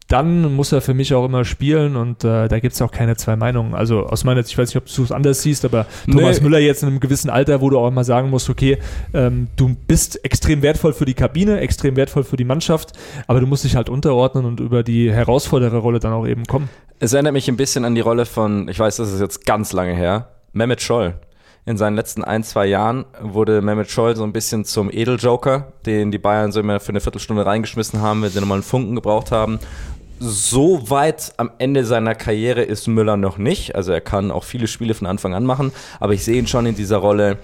[0.09, 3.17] dann muss er für mich auch immer spielen und äh, da gibt es auch keine
[3.17, 3.75] zwei Meinungen.
[3.75, 6.45] Also aus meiner Sicht, ich weiß nicht, ob du es anders siehst, aber Thomas Nee.
[6.45, 8.79] Müller jetzt in einem gewissen Alter, wo du auch mal sagen musst, okay,
[9.13, 12.93] ähm, du bist extrem wertvoll für die Kabine, extrem wertvoll für die Mannschaft,
[13.27, 16.71] aber du musst dich halt unterordnen und über die Herausfordererrolle dann auch eben kommen.
[17.01, 19.73] Es erinnert mich ein bisschen an die Rolle von, ich weiß, das ist jetzt ganz
[19.75, 21.15] lange her, Mehmet Scholl.
[21.67, 26.11] In seinen letzten ein, zwei Jahren wurde Mehmet Scholl so ein bisschen zum Edeljoker, den
[26.11, 29.31] die Bayern so immer für eine Viertelstunde reingeschmissen haben, wenn sie nochmal einen Funken gebraucht
[29.33, 29.59] haben.
[30.21, 33.77] So weit am Ende seiner Karriere ist Müller noch nicht.
[33.77, 36.67] Also er kann auch viele Spiele von Anfang an machen, aber ich sehe ihn schon
[36.67, 37.39] in dieser Rolle,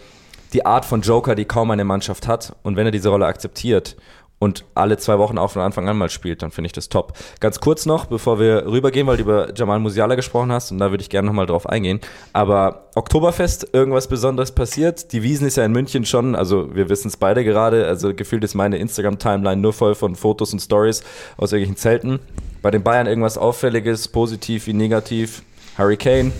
[0.52, 2.56] die Art von Joker, die kaum eine Mannschaft hat.
[2.62, 3.96] Und wenn er diese Rolle akzeptiert
[4.40, 7.12] und alle zwei Wochen auch von Anfang an mal spielt, dann finde ich das top.
[7.38, 10.90] Ganz kurz noch, bevor wir rübergehen, weil du über Jamal Musiala gesprochen hast und da
[10.90, 12.00] würde ich gerne nochmal drauf eingehen.
[12.32, 15.12] Aber Oktoberfest, irgendwas Besonderes passiert.
[15.12, 18.42] Die Wiesen ist ja in München schon, also wir wissen es beide gerade, also gefühlt
[18.42, 21.04] ist meine Instagram-Timeline nur voll von Fotos und Stories
[21.36, 22.18] aus irgendwelchen Zelten.
[22.64, 25.42] Bei den Bayern irgendwas Auffälliges, positiv wie negativ.
[25.76, 26.32] Hurricane,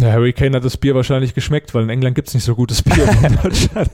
[0.00, 2.54] Ja, Harry Kane hat das Bier wahrscheinlich geschmeckt, weil in England gibt es nicht so
[2.54, 3.90] gutes Bier wie in Deutschland.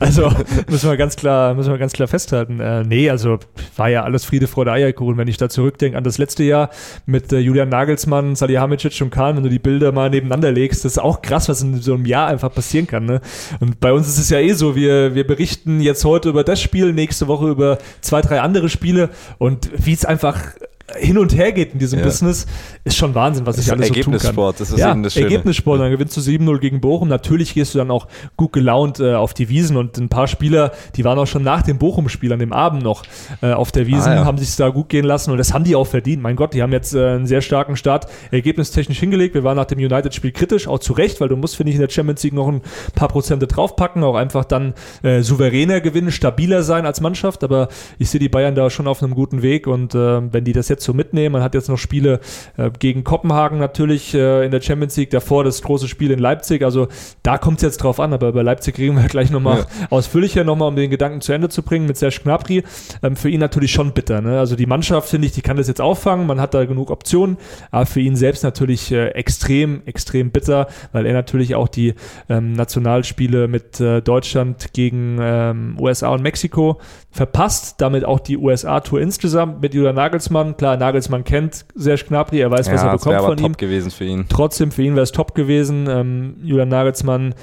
[0.00, 0.30] Also
[0.68, 2.60] müssen wir ganz klar, müssen wir ganz klar festhalten.
[2.60, 3.38] Äh, nee, also
[3.76, 5.16] war ja alles Friede, Freude, Eierkuchen.
[5.16, 6.68] Wenn ich da zurückdenke an das letzte Jahr
[7.06, 10.92] mit äh, Julian Nagelsmann, Salihamidzic und Kahn, wenn du die Bilder mal nebeneinander legst, das
[10.92, 13.06] ist auch krass, was in so einem Jahr einfach passieren kann.
[13.06, 13.22] Ne?
[13.60, 16.60] Und bei uns ist es ja eh so, wir, wir berichten jetzt heute über das
[16.60, 20.52] Spiel, nächste Woche über zwei, drei andere Spiele und wie es einfach
[20.96, 22.04] hin und her geht in diesem ja.
[22.04, 22.46] Business,
[22.84, 24.34] ist schon Wahnsinn, was ich alles so tun kann.
[24.58, 25.26] Das ist ja, eben das Schöne.
[25.26, 27.08] Ergebnissport, dann gewinnst du 7-0 gegen Bochum.
[27.08, 30.72] Natürlich gehst du dann auch gut gelaunt äh, auf die Wiesen und ein paar Spieler,
[30.96, 33.02] die waren auch schon nach dem Bochum-Spiel an dem Abend noch
[33.42, 34.24] äh, auf der Wiesen, ah, ja.
[34.24, 36.22] haben sich da gut gehen lassen und das haben die auch verdient.
[36.22, 39.34] Mein Gott, die haben jetzt äh, einen sehr starken Start ergebnistechnisch hingelegt.
[39.34, 41.82] Wir waren nach dem United-Spiel kritisch, auch zu Recht, weil du musst, finde ich, in
[41.82, 42.62] der Champions League noch ein
[42.94, 44.72] paar Prozente draufpacken, auch einfach dann
[45.02, 49.02] äh, souveräner gewinnen, stabiler sein als Mannschaft, aber ich sehe die Bayern da schon auf
[49.02, 51.78] einem guten Weg und äh, wenn die das jetzt so mitnehmen, man hat jetzt noch
[51.78, 52.20] Spiele
[52.56, 56.62] äh, gegen Kopenhagen natürlich äh, in der Champions League, davor das große Spiel in Leipzig.
[56.62, 56.88] Also
[57.22, 59.86] da kommt es jetzt drauf an, aber bei Leipzig reden wir gleich nochmal ja.
[59.90, 62.62] ausführlicher nochmal, um den Gedanken zu Ende zu bringen mit Serge Gnabry.
[63.02, 64.20] Ähm, für ihn natürlich schon bitter.
[64.20, 64.38] Ne?
[64.38, 67.36] Also die Mannschaft, finde ich, die kann das jetzt auffangen, man hat da genug Optionen,
[67.70, 71.94] aber für ihn selbst natürlich äh, extrem, extrem bitter, weil er natürlich auch die
[72.28, 79.00] ähm, Nationalspiele mit äh, Deutschland gegen ähm, USA und Mexiko verpasst, damit auch die USA-Tour
[79.00, 80.56] insgesamt mit Julian Nagelsmann.
[80.56, 83.56] Klar, Nagelsmann kennt Serge Gnabry, er weiß, ja, was er bekommt von ihm.
[83.56, 84.26] gewesen für ihn.
[84.28, 85.88] Trotzdem, für ihn wäre es top gewesen.
[85.88, 87.34] Ähm, Julian Nagelsmann,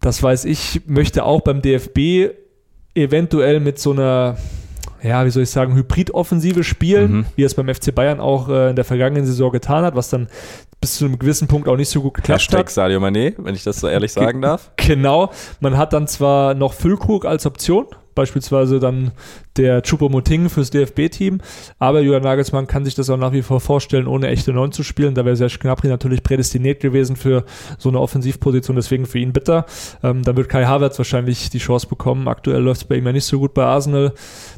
[0.00, 2.34] das weiß ich, möchte auch beim DFB
[2.94, 4.36] eventuell mit so einer
[5.04, 7.26] ja, wie soll ich sagen, Hybrid-Offensive spielen, mhm.
[7.36, 10.08] wie er es beim FC Bayern auch äh, in der vergangenen Saison getan hat, was
[10.08, 10.28] dann
[10.80, 12.70] bis zu einem gewissen Punkt auch nicht so gut geklappt Hashtag hat.
[12.70, 14.70] Sadio Mané, wenn ich das so ehrlich sagen darf.
[14.76, 15.30] Genau.
[15.60, 19.12] Man hat dann zwar noch Füllkrug als Option, beispielsweise dann
[19.56, 21.40] der Chupomoting fürs DFB-Team.
[21.78, 24.82] Aber Julian Nagelsmann kann sich das auch nach wie vor vorstellen, ohne echte Neun zu
[24.82, 25.14] spielen.
[25.14, 27.44] Da wäre Serge Gnabry natürlich prädestiniert gewesen für
[27.78, 29.66] so eine Offensivposition, deswegen für ihn bitter.
[30.02, 32.28] Ähm, dann wird Kai Havertz wahrscheinlich die Chance bekommen.
[32.28, 34.12] Aktuell läuft es bei ihm ja nicht so gut bei Arsenal.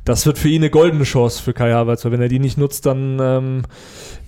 [0.04, 2.58] Das wird für ihn eine goldene Chance für Kai Havertz, weil wenn er die nicht
[2.58, 3.62] nutzt, dann ähm,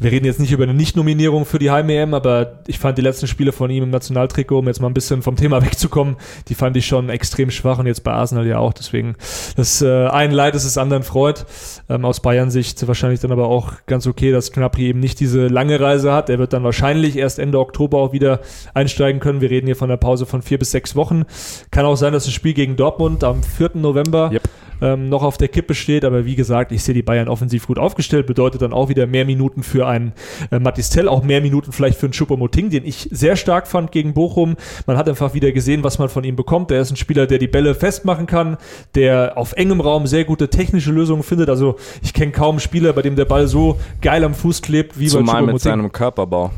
[0.01, 3.27] wir reden jetzt nicht über eine Nicht-Nominierung für die Heim-EM, aber ich fand die letzten
[3.27, 6.17] Spiele von ihm im Nationaltrikot, um jetzt mal ein bisschen vom Thema wegzukommen,
[6.49, 8.73] die fand ich schon extrem schwach und jetzt bei Arsenal ja auch.
[8.73, 9.17] Deswegen,
[9.57, 11.47] das äh, ein Leid ist es anderen freut.
[11.89, 15.81] Ähm, aus Bayern-Sicht wahrscheinlich dann aber auch ganz okay, dass Knapri eben nicht diese lange
[15.81, 16.31] Reise hat.
[16.31, 18.41] Er wird dann wahrscheinlich erst Ende Oktober auch wieder
[18.75, 19.41] einsteigen können.
[19.41, 21.25] Wir reden hier von einer Pause von vier bis sechs Wochen.
[21.71, 23.71] Kann auch sein, dass das Spiel gegen Dortmund am 4.
[23.75, 24.43] November yep
[24.81, 26.05] ähm, noch auf der Kippe steht.
[26.05, 28.27] Aber wie gesagt, ich sehe die Bayern offensiv gut aufgestellt.
[28.27, 30.13] Bedeutet dann auch wieder mehr Minuten für einen
[30.51, 34.15] äh, Matistel, auch mehr Minuten vielleicht für einen Choupo-Moting, den ich sehr stark fand gegen
[34.15, 34.57] Bochum.
[34.87, 36.71] Man hat einfach wieder gesehen, was man von ihm bekommt.
[36.71, 38.57] Er ist ein Spieler, der die Bälle festmachen kann,
[38.95, 41.49] der auf engem Raum sehr gute technische Lösungen findet.
[41.49, 44.99] Also ich kenne kaum einen Spieler, bei dem der Ball so geil am Fuß klebt
[44.99, 46.51] wie Zumal bei Zumal mit seinem Körperbau.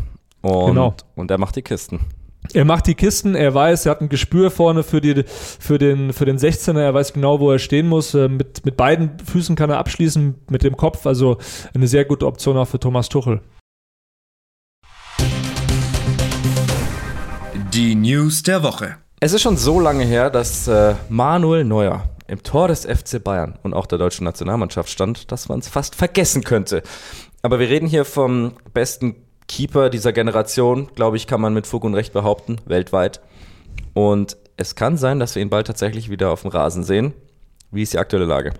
[0.42, 0.94] Und, genau.
[1.16, 2.00] und er macht die Kisten.
[2.52, 6.12] Er macht die Kisten, er weiß, er hat ein Gespür vorne für, die, für, den,
[6.12, 8.14] für den 16er, er weiß genau, wo er stehen muss.
[8.14, 11.38] Äh, mit, mit beiden Füßen kann er abschließen, mit dem Kopf, also
[11.74, 13.40] eine sehr gute Option auch für Thomas Tuchel.
[17.72, 18.96] Die News der Woche.
[19.20, 23.58] Es ist schon so lange her, dass äh, Manuel Neuer im Tor des FC Bayern
[23.62, 26.82] und auch der deutschen Nationalmannschaft stand, dass man es fast vergessen könnte.
[27.42, 29.16] Aber wir reden hier vom besten
[29.50, 33.20] Keeper dieser Generation, glaube ich, kann man mit Fug und Recht behaupten, weltweit.
[33.94, 37.14] Und es kann sein, dass wir ihn bald tatsächlich wieder auf dem Rasen sehen.
[37.72, 38.52] Wie ist die aktuelle Lage?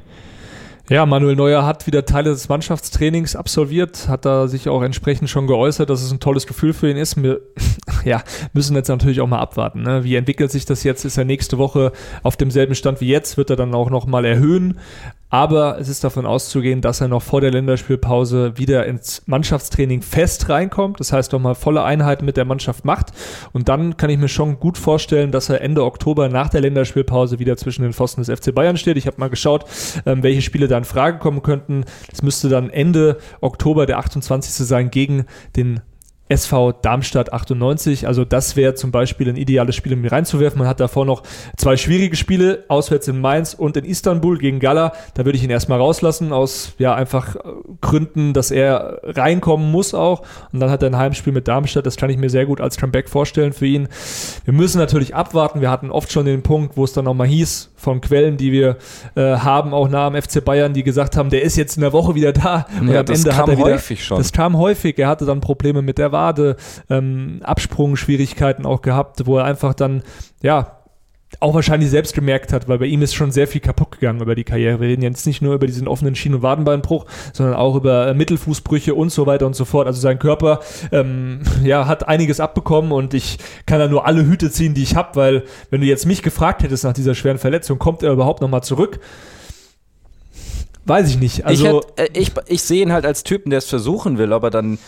[0.89, 5.47] Ja, Manuel Neuer hat wieder Teile des Mannschaftstrainings absolviert, hat da sich auch entsprechend schon
[5.47, 7.23] geäußert, dass es ein tolles Gefühl für ihn ist.
[7.23, 7.41] Wir
[8.05, 9.83] ja, müssen jetzt natürlich auch mal abwarten.
[9.83, 10.03] Ne?
[10.03, 11.05] Wie entwickelt sich das jetzt?
[11.05, 11.93] Ist er nächste Woche
[12.25, 13.37] auf demselben Stand wie jetzt?
[13.37, 14.81] Wird er dann auch nochmal erhöhen?
[15.31, 20.49] Aber es ist davon auszugehen, dass er noch vor der Länderspielpause wieder ins Mannschaftstraining fest
[20.49, 20.99] reinkommt.
[20.99, 23.13] Das heißt, nochmal volle Einheiten mit der Mannschaft macht.
[23.53, 27.39] Und dann kann ich mir schon gut vorstellen, dass er Ende Oktober nach der Länderspielpause
[27.39, 28.97] wieder zwischen den Pfosten des FC Bayern steht.
[28.97, 29.65] Ich habe mal geschaut,
[30.05, 31.85] ähm, welche Spiele da in Frage kommen könnten.
[32.13, 34.67] Es müsste dann Ende Oktober der 28.
[34.67, 35.81] sein gegen den
[36.31, 38.07] SV Darmstadt 98.
[38.07, 40.59] Also das wäre zum Beispiel ein ideales Spiel, um ihn reinzuwerfen.
[40.59, 41.23] Man hat davor noch
[41.57, 44.93] zwei schwierige Spiele, auswärts in Mainz und in Istanbul gegen Gala.
[45.15, 47.41] Da würde ich ihn erstmal rauslassen, aus ja einfach äh,
[47.81, 50.23] Gründen, dass er reinkommen muss auch.
[50.53, 51.87] Und dann hat er ein Heimspiel mit Darmstadt.
[51.87, 53.89] Das kann ich mir sehr gut als Comeback vorstellen für ihn.
[54.45, 55.61] Wir müssen natürlich abwarten.
[55.61, 58.77] Wir hatten oft schon den Punkt, wo es dann nochmal hieß, von Quellen, die wir
[59.15, 61.93] äh, haben, auch nah am FC Bayern, die gesagt haben, der ist jetzt in der
[61.93, 62.67] Woche wieder da.
[62.79, 64.19] Und ja, am Ende hat er wieder, häufig schon.
[64.19, 64.99] Das kam häufig.
[64.99, 66.57] Er hatte dann Probleme mit der Wade,
[66.89, 70.03] ähm, Absprungschwierigkeiten auch gehabt, wo er einfach dann,
[70.43, 70.77] ja,
[71.39, 74.35] auch wahrscheinlich selbst gemerkt hat, weil bei ihm ist schon sehr viel kaputt gegangen über
[74.35, 74.81] die Karriere.
[74.81, 78.15] Wir reden jetzt nicht nur über diesen offenen Schien- und Wadenbeinbruch, sondern auch über äh,
[78.15, 79.87] Mittelfußbrüche und so weiter und so fort.
[79.87, 80.59] Also sein Körper
[80.91, 84.97] ähm, ja, hat einiges abbekommen und ich kann da nur alle Hüte ziehen, die ich
[84.97, 88.41] habe, weil wenn du jetzt mich gefragt hättest nach dieser schweren Verletzung, kommt er überhaupt
[88.41, 88.99] nochmal zurück?
[90.85, 91.47] Weiß ich nicht.
[91.47, 94.33] Also ich, hätt, äh, ich, ich sehe ihn halt als Typen, der es versuchen will,
[94.33, 94.79] ob er dann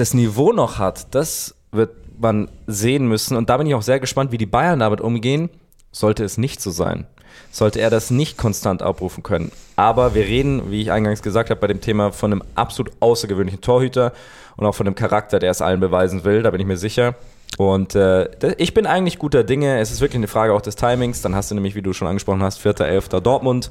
[0.00, 1.14] das Niveau noch hat.
[1.14, 3.36] Das wird man sehen müssen.
[3.36, 5.50] Und da bin ich auch sehr gespannt, wie die Bayern damit umgehen
[5.92, 7.06] sollte es nicht so sein.
[7.50, 9.50] Sollte er das nicht konstant abrufen können.
[9.76, 13.60] Aber wir reden, wie ich eingangs gesagt habe, bei dem Thema von einem absolut außergewöhnlichen
[13.60, 14.12] Torhüter
[14.56, 17.14] und auch von einem Charakter, der es allen beweisen will, da bin ich mir sicher.
[17.58, 19.80] Und äh, ich bin eigentlich guter Dinge.
[19.80, 21.22] Es ist wirklich eine Frage auch des Timings.
[21.22, 23.20] Dann hast du nämlich, wie du schon angesprochen hast, 4.11.
[23.20, 23.70] Dortmund.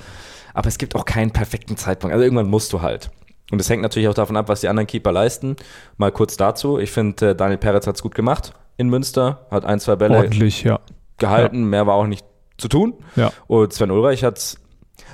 [0.54, 2.14] Aber es gibt auch keinen perfekten Zeitpunkt.
[2.14, 3.10] Also irgendwann musst du halt.
[3.52, 5.56] Und es hängt natürlich auch davon ab, was die anderen Keeper leisten.
[5.98, 6.78] Mal kurz dazu.
[6.78, 9.48] Ich finde, äh, Daniel Peretz hat es gut gemacht in Münster.
[9.50, 10.18] Hat ein, zwei Bälle.
[10.18, 10.80] Ordentlich, ja
[11.20, 11.66] gehalten, ja.
[11.66, 12.26] mehr war auch nicht
[12.58, 12.96] zu tun.
[13.16, 13.32] Ja.
[13.48, 14.58] Und Sven Ulreich hat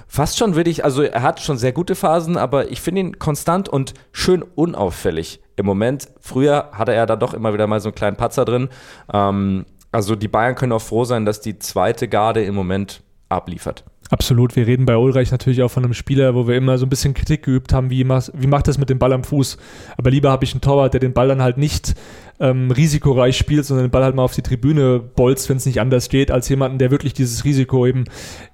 [0.07, 3.67] fast schon wirklich, also er hat schon sehr gute Phasen, aber ich finde ihn konstant
[3.67, 6.07] und schön unauffällig im Moment.
[6.21, 8.69] Früher hatte er da doch immer wieder mal so einen kleinen Patzer drin.
[9.11, 13.83] Ähm, also die Bayern können auch froh sein, dass die zweite Garde im Moment abliefert.
[14.11, 14.55] Absolut.
[14.55, 17.15] Wir reden bei Ulreich natürlich auch von einem Spieler, wo wir immer so ein bisschen
[17.15, 19.57] Kritik geübt haben, wie, wie macht das mit dem Ball am Fuß.
[19.97, 21.95] Aber lieber habe ich einen Torwart, der den Ball dann halt nicht
[22.39, 25.81] ähm, risikoreich spielt, sondern den Ball halt mal auf die Tribüne bolzt, wenn es nicht
[25.81, 28.03] anders steht, als jemanden, der wirklich dieses Risiko eben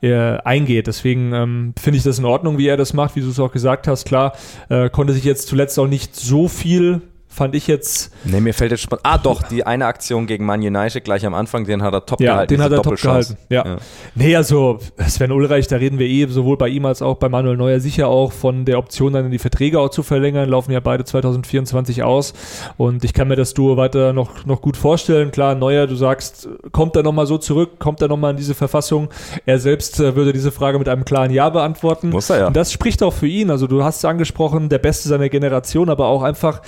[0.01, 0.87] äh, eingeht.
[0.87, 3.51] Deswegen ähm, finde ich das in Ordnung, wie er das macht, wie du es auch
[3.51, 4.05] gesagt hast.
[4.05, 4.33] Klar,
[4.69, 8.11] äh, konnte sich jetzt zuletzt auch nicht so viel fand ich jetzt.
[8.25, 9.05] Nee, mir fällt jetzt spannend.
[9.05, 12.19] Ah, doch, die eine Aktion gegen Man United gleich am Anfang, den hat er top
[12.19, 12.53] ja, gehalten.
[12.53, 13.37] Den hat er top gehalten.
[13.49, 13.65] Ja.
[13.65, 13.77] ja.
[14.15, 17.57] Nee, also Sven Ulreich, da reden wir eh sowohl bei ihm als auch bei Manuel
[17.57, 20.49] Neuer sicher auch von der Option, dann die Verträge auch zu verlängern.
[20.49, 22.33] Laufen ja beide 2024 aus.
[22.77, 25.31] Und ich kann mir das Duo weiter noch, noch gut vorstellen.
[25.31, 27.79] Klar, Neuer, du sagst, kommt er nochmal so zurück?
[27.79, 29.09] Kommt er nochmal in diese Verfassung?
[29.45, 32.09] Er selbst äh, würde diese Frage mit einem klaren Ja beantworten.
[32.09, 32.47] Muss er ja.
[32.47, 33.49] Und das spricht auch für ihn.
[33.49, 36.61] Also du hast es angesprochen, der Beste seiner Generation, aber auch einfach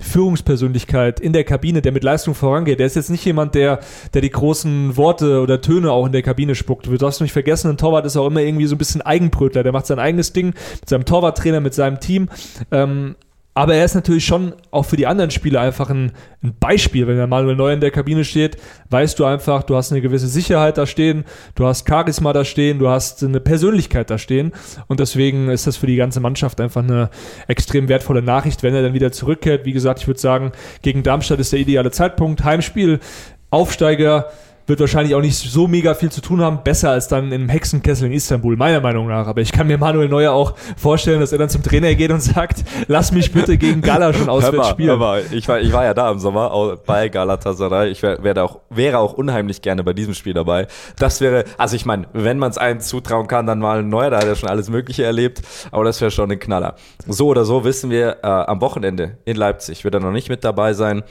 [0.00, 2.78] Führungspersönlichkeit in der Kabine, der mit Leistung vorangeht.
[2.78, 3.80] Der ist jetzt nicht jemand, der,
[4.14, 6.86] der die großen Worte oder Töne auch in der Kabine spuckt.
[6.86, 9.62] Du darfst nicht vergessen, ein Torwart ist auch immer irgendwie so ein bisschen Eigenbrötler.
[9.62, 12.28] Der macht sein eigenes Ding mit seinem Torwarttrainer, mit seinem Team.
[12.70, 13.16] Ähm,
[13.56, 17.06] aber er ist natürlich schon auch für die anderen Spieler einfach ein, ein, Beispiel.
[17.06, 18.58] Wenn der Manuel Neuer in der Kabine steht,
[18.90, 22.78] weißt du einfach, du hast eine gewisse Sicherheit da stehen, du hast Charisma da stehen,
[22.78, 24.52] du hast eine Persönlichkeit da stehen.
[24.88, 27.08] Und deswegen ist das für die ganze Mannschaft einfach eine
[27.48, 29.64] extrem wertvolle Nachricht, wenn er dann wieder zurückkehrt.
[29.64, 32.44] Wie gesagt, ich würde sagen, gegen Darmstadt ist der ideale Zeitpunkt.
[32.44, 33.00] Heimspiel,
[33.48, 34.28] Aufsteiger,
[34.66, 36.62] wird wahrscheinlich auch nicht so mega viel zu tun haben.
[36.64, 39.26] Besser als dann im Hexenkessel in Istanbul, meiner Meinung nach.
[39.26, 42.20] Aber ich kann mir Manuel Neuer auch vorstellen, dass er dann zum Trainer geht und
[42.20, 44.98] sagt, lass mich bitte gegen Gala schon auswärts mal, spielen.
[44.98, 47.90] Mal, ich, war, ich war ja da im Sommer bei Galatasaray.
[47.90, 50.66] Ich wär, wär auch, wäre auch unheimlich gerne bei diesem Spiel dabei.
[50.98, 54.18] Das wäre, also ich meine, wenn man es einem zutrauen kann, dann mal Neuer, da
[54.18, 55.42] hat er schon alles Mögliche erlebt.
[55.70, 56.74] Aber das wäre schon ein Knaller.
[57.06, 60.44] So oder so wissen wir, äh, am Wochenende in Leipzig wird er noch nicht mit
[60.44, 61.02] dabei sein.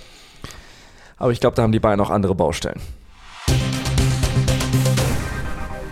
[1.18, 2.82] Aber ich glaube, da haben die beiden noch andere Baustellen.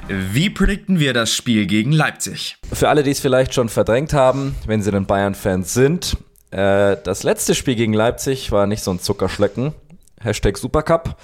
[0.10, 2.58] Wie predikten wir das Spiel gegen Leipzig?
[2.72, 6.18] Für alle, die es vielleicht schon verdrängt haben, wenn sie denn Bayern-Fans sind,
[6.52, 9.74] äh, das letzte Spiel gegen Leipzig war nicht so ein Zuckerschlecken.
[10.20, 11.16] Hashtag Supercup.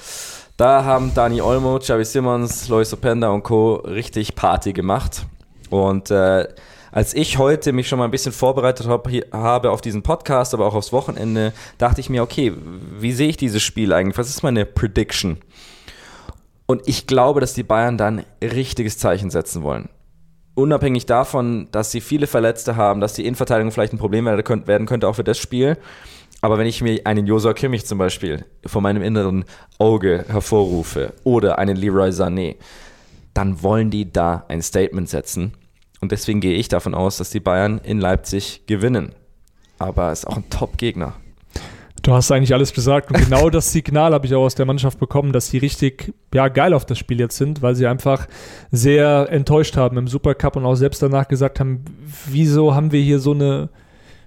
[0.55, 3.75] Da haben Dani Olmo, Xavi Simmons, Lois Openda und Co.
[3.75, 5.25] richtig Party gemacht.
[5.69, 6.47] Und äh,
[6.91, 10.65] als ich heute mich schon mal ein bisschen vorbereitet hab, habe auf diesen Podcast, aber
[10.65, 12.53] auch aufs Wochenende, dachte ich mir, okay,
[12.99, 14.17] wie sehe ich dieses Spiel eigentlich?
[14.17, 15.37] Was ist meine Prediction?
[16.69, 19.89] Und ich glaube, dass die Bayern dann richtiges Zeichen setzen wollen.
[20.53, 25.07] Unabhängig davon, dass sie viele Verletzte haben, dass die Innenverteidigung vielleicht ein Problem werden könnte,
[25.07, 25.79] auch für das Spiel.
[26.41, 29.45] Aber wenn ich mir einen Josua Kimmich zum Beispiel vor meinem inneren
[29.79, 32.57] Auge hervorrufe oder einen Leroy Sané,
[33.33, 35.53] dann wollen die da ein Statement setzen.
[36.01, 39.15] Und deswegen gehe ich davon aus, dass die Bayern in Leipzig gewinnen.
[39.79, 41.15] Aber es ist auch ein Top-Gegner.
[42.09, 43.11] Du hast eigentlich alles gesagt.
[43.11, 46.47] Und genau das Signal habe ich auch aus der Mannschaft bekommen, dass sie richtig ja,
[46.47, 48.27] geil auf das Spiel jetzt sind, weil sie einfach
[48.71, 51.85] sehr enttäuscht haben im Supercup und auch selbst danach gesagt haben,
[52.25, 53.69] wieso haben wir hier so eine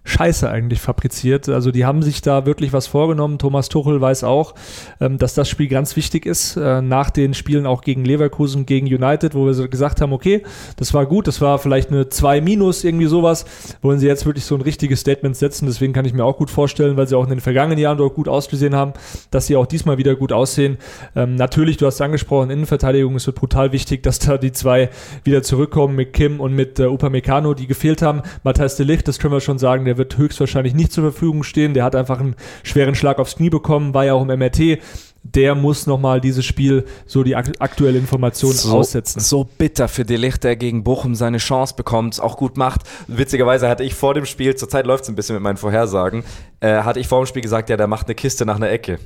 [0.04, 1.48] Scheiße eigentlich fabriziert.
[1.48, 3.38] Also die haben sich da wirklich was vorgenommen.
[3.38, 4.54] Thomas Tuchel weiß auch,
[5.00, 6.56] ähm, dass das Spiel ganz wichtig ist.
[6.56, 10.42] Äh, nach den Spielen auch gegen Leverkusen, gegen United, wo wir so gesagt haben, okay,
[10.76, 13.44] das war gut, das war vielleicht eine 2 minus, irgendwie sowas,
[13.80, 15.66] wollen sie jetzt wirklich so ein richtiges Statement setzen.
[15.66, 18.14] Deswegen kann ich mir auch gut vorstellen, weil sie auch in den vergangenen Jahren dort
[18.14, 18.94] gut ausgesehen haben,
[19.30, 20.78] dass sie auch diesmal wieder gut aussehen.
[21.14, 24.90] Ähm, natürlich, du hast angesprochen, Innenverteidigung ist brutal wichtig, dass da die zwei
[25.22, 28.22] wieder zurückkommen mit Kim und mit äh, Upamecano, die gefehlt haben.
[28.42, 31.74] Matthias de Ligt, das können wir schon sagen, der wird höchstwahrscheinlich nicht zur Verfügung stehen.
[31.74, 34.80] Der hat einfach einen schweren Schlag aufs Knie bekommen, war ja auch im MRT
[35.22, 39.20] der muss nochmal dieses Spiel so die aktuelle Information so, aussetzen.
[39.20, 42.82] So bitter für Delicht, der gegen Bochum seine Chance bekommt, auch gut macht.
[43.06, 46.24] Witzigerweise hatte ich vor dem Spiel, zurzeit läuft es ein bisschen mit meinen Vorhersagen,
[46.60, 48.98] äh, hatte ich vor dem Spiel gesagt, ja, der macht eine Kiste nach einer Ecke.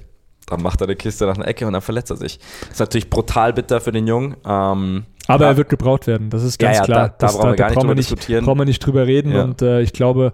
[0.46, 2.38] Dann macht er eine Kiste nach einer Ecke und dann verletzt er sich.
[2.61, 4.37] Das ist natürlich brutal bitter für den Jungen.
[4.46, 5.51] Ähm, aber ja.
[5.51, 7.09] er wird gebraucht werden, das ist ganz ja, ja, klar.
[7.09, 8.44] Da, da das, brauchen wir gar nicht drüber nicht, diskutieren.
[8.44, 10.33] Brauchen wir nicht drüber reden und äh, ich glaube,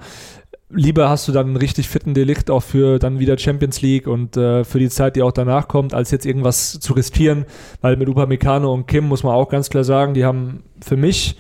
[0.75, 4.37] lieber hast du dann einen richtig fitten Delikt auch für dann wieder Champions League und
[4.37, 7.45] äh, für die Zeit, die auch danach kommt, als jetzt irgendwas zu riskieren,
[7.81, 11.37] weil mit Upamecano und Kim muss man auch ganz klar sagen, die haben für mich,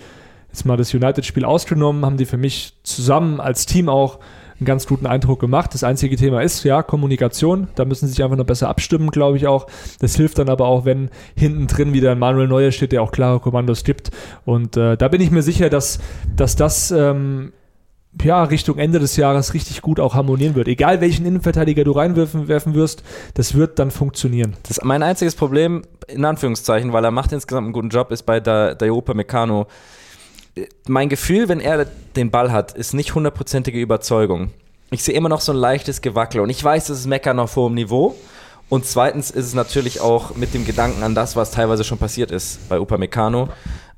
[0.48, 4.18] jetzt mal das United-Spiel ausgenommen, haben die für mich zusammen als Team auch
[4.58, 5.74] einen ganz guten Eindruck gemacht.
[5.74, 7.68] Das einzige Thema ist ja Kommunikation.
[7.74, 9.66] Da müssen sie sich einfach noch besser abstimmen, glaube ich auch.
[9.98, 13.10] Das hilft dann aber auch, wenn hinten drin wieder ein Manuel Neuer steht, der auch
[13.10, 14.10] klare Kommandos gibt.
[14.44, 15.98] Und äh, da bin ich mir sicher, dass,
[16.36, 17.52] dass das ähm,
[18.20, 20.68] ja, Richtung Ende des Jahres richtig gut auch harmonieren wird.
[20.68, 23.02] Egal welchen Innenverteidiger du reinwerfen werfen wirst,
[23.34, 24.54] das wird dann funktionieren.
[24.64, 28.38] Das mein einziges Problem, in Anführungszeichen, weil er macht insgesamt einen guten Job, ist bei
[28.38, 29.66] der, der Europa Meccano.
[30.86, 34.50] Mein Gefühl, wenn er den Ball hat, ist nicht hundertprozentige Überzeugung.
[34.90, 37.56] Ich sehe immer noch so ein leichtes Gewackel und ich weiß, das ist Meckern auf
[37.56, 38.14] hohem Niveau.
[38.68, 42.30] Und zweitens ist es natürlich auch mit dem Gedanken an das, was teilweise schon passiert
[42.30, 43.48] ist bei Upamecano.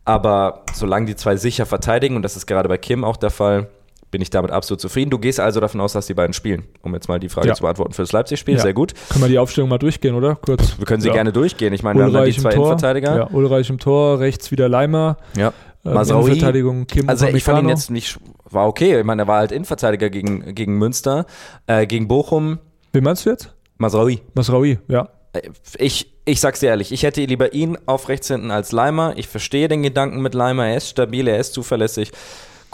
[0.05, 3.69] Aber solange die zwei sicher verteidigen, und das ist gerade bei Kim auch der Fall,
[4.15, 5.11] bin ich damit absolut zufrieden.
[5.11, 7.55] Du gehst also davon aus, dass die beiden spielen, um jetzt mal die Frage ja.
[7.55, 8.55] zu beantworten für das Leipzig-Spiel.
[8.55, 8.61] Ja.
[8.61, 8.95] Sehr gut.
[9.09, 10.37] Können wir die Aufstellung mal durchgehen, oder?
[10.37, 10.79] Kurz.
[10.79, 11.15] Wir können sie ja.
[11.15, 11.73] gerne durchgehen.
[11.73, 12.67] Ich meine, Ulreich wir haben die zwei Tor.
[12.67, 13.17] Innenverteidiger.
[13.17, 15.17] Ja, Ulreich im Tor, rechts wieder Leimer.
[15.37, 15.49] Ja.
[15.85, 19.01] Äh, Innenverteidigung Kim Also ich fand ihn jetzt nicht, war okay.
[19.01, 21.27] Ich meine, er war halt Innenverteidiger gegen, gegen Münster,
[21.67, 22.61] äh, gegen Bochum.
[22.93, 23.53] Wie meinst du jetzt?
[23.79, 24.21] Masraoui.
[24.35, 25.09] Masraoui, ja.
[25.33, 29.15] Äh, ich, ich sag's dir ehrlich, ich hätte lieber ihn auf rechts hinten als Leimer.
[29.17, 32.13] Ich verstehe den Gedanken mit Leimer, er ist stabil, er ist zuverlässig.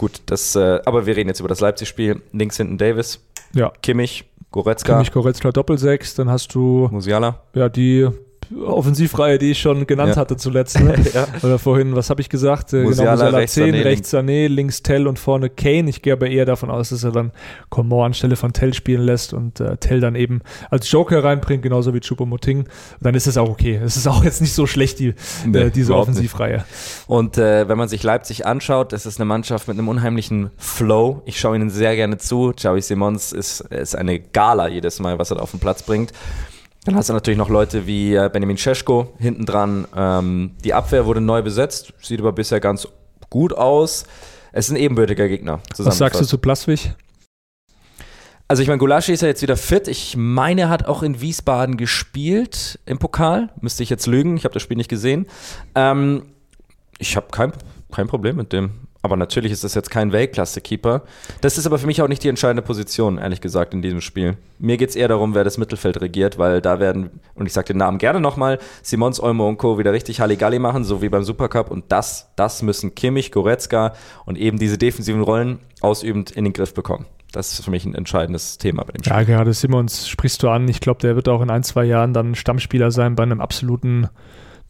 [0.01, 2.23] Gut, das, äh, aber wir reden jetzt über das Leipzig-Spiel.
[2.31, 3.71] Links hinten Davis, ja.
[3.83, 4.93] Kimmich, Goretzka.
[4.93, 6.15] Kimmich, Goretzka, Doppelsechs.
[6.15, 7.43] Dann hast du Musiala.
[7.53, 8.09] Ja, die
[8.65, 10.21] Offensivreihe, die ich schon genannt ja.
[10.21, 10.79] hatte zuletzt.
[10.79, 10.95] Ne?
[11.13, 11.27] ja.
[11.41, 12.73] Oder vorhin, was habe ich gesagt?
[12.73, 15.89] Äh, Musiala, genau, Musiala rechts 10, Sané, rechts Sané, links Tell und vorne Kane.
[15.89, 17.31] Ich gehe aber eher davon aus, dass er dann
[17.69, 21.93] Coman anstelle von Tell spielen lässt und äh, Tell dann eben als Joker reinbringt, genauso
[21.93, 22.65] wie Choupo-Moting.
[22.99, 23.79] Dann ist es auch okay.
[23.83, 25.13] Es ist auch jetzt nicht so schlecht, die,
[25.45, 26.57] nee, äh, diese Offensivreihe.
[26.57, 26.65] Nicht.
[27.07, 31.21] Und äh, wenn man sich Leipzig anschaut, das ist eine Mannschaft mit einem unheimlichen Flow.
[31.25, 32.53] Ich schaue ihnen sehr gerne zu.
[32.55, 36.11] Xavi Simons ist, ist eine Gala jedes Mal, was er da auf den Platz bringt.
[36.85, 39.87] Dann hast du natürlich noch Leute wie äh, Benjamin Cesko hinten dran.
[39.95, 42.87] Ähm, die Abwehr wurde neu besetzt, sieht aber bisher ganz
[43.29, 44.05] gut aus.
[44.51, 45.59] Es ist ein ebenbürtiger Gegner.
[45.77, 46.93] Was sagst du zu Plaswig?
[48.47, 49.87] Also ich meine, Gulaschi ist ja jetzt wieder fit.
[49.87, 53.49] Ich meine, er hat auch in Wiesbaden gespielt im Pokal.
[53.61, 55.27] Müsste ich jetzt lügen, ich habe das Spiel nicht gesehen.
[55.73, 56.23] Ähm,
[56.97, 57.53] ich habe kein,
[57.93, 58.71] kein Problem mit dem.
[59.03, 61.01] Aber natürlich ist das jetzt kein Weltklasse-Keeper.
[61.41, 64.37] Das ist aber für mich auch nicht die entscheidende Position, ehrlich gesagt, in diesem Spiel.
[64.59, 67.67] Mir geht es eher darum, wer das Mittelfeld regiert, weil da werden, und ich sage
[67.67, 69.79] den Namen gerne nochmal, Simons, Olmo und Co.
[69.79, 71.71] wieder richtig Halligalli machen, so wie beim Supercup.
[71.71, 73.93] Und das, das müssen Kimmich, Goretzka
[74.25, 77.07] und eben diese defensiven Rollen ausübend in den Griff bekommen.
[77.31, 79.15] Das ist für mich ein entscheidendes Thema bei dem Spiel.
[79.15, 80.67] Ja, gerade Simons sprichst du an.
[80.67, 84.09] Ich glaube, der wird auch in ein, zwei Jahren dann Stammspieler sein bei einem absoluten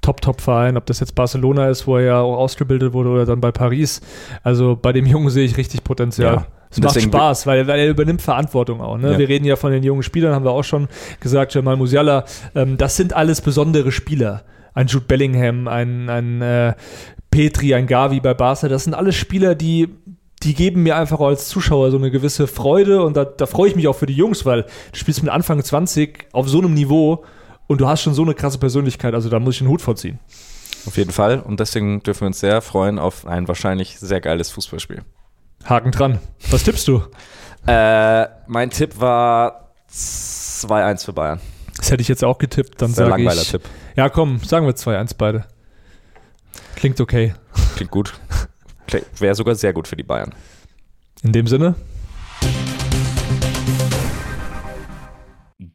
[0.01, 3.51] Top-Top-Verein, ob das jetzt Barcelona ist, wo er ja auch ausgebildet wurde, oder dann bei
[3.51, 4.01] Paris.
[4.43, 6.35] Also bei dem Jungen sehe ich richtig Potenzial.
[6.35, 6.47] Ja.
[6.71, 8.97] Es macht Spaß, weil, weil, er übernimmt Verantwortung auch.
[8.97, 9.11] Ne?
[9.11, 9.17] Ja.
[9.17, 10.87] Wir reden ja von den jungen Spielern, haben wir auch schon
[11.19, 12.23] gesagt, Jamal Musiala.
[12.55, 14.43] Ähm, das sind alles besondere Spieler.
[14.73, 16.73] Ein Jude Bellingham, ein, ein äh,
[17.29, 18.69] Petri, ein Gavi bei Barca.
[18.69, 19.89] Das sind alles Spieler, die,
[20.43, 23.75] die geben mir einfach als Zuschauer so eine gewisse Freude und da, da freue ich
[23.75, 27.25] mich auch für die Jungs, weil du spielst mit Anfang 20 auf so einem Niveau
[27.71, 30.19] und du hast schon so eine krasse Persönlichkeit, also da muss ich einen Hut vorziehen.
[30.85, 31.39] Auf jeden Fall.
[31.39, 35.03] Und deswegen dürfen wir uns sehr freuen auf ein wahrscheinlich sehr geiles Fußballspiel.
[35.63, 36.19] Haken dran.
[36.49, 37.03] Was tippst du?
[37.67, 41.39] äh, mein Tipp war 2-1 für Bayern.
[41.77, 42.81] Das hätte ich jetzt auch getippt.
[42.81, 43.51] Dann sage ich.
[43.51, 43.61] Tipp.
[43.95, 45.45] Ja, komm, sagen wir 2-1 beide.
[46.75, 47.33] Klingt okay.
[47.75, 48.13] Klingt gut.
[49.17, 50.33] Wäre sogar sehr gut für die Bayern.
[51.23, 51.75] In dem Sinne,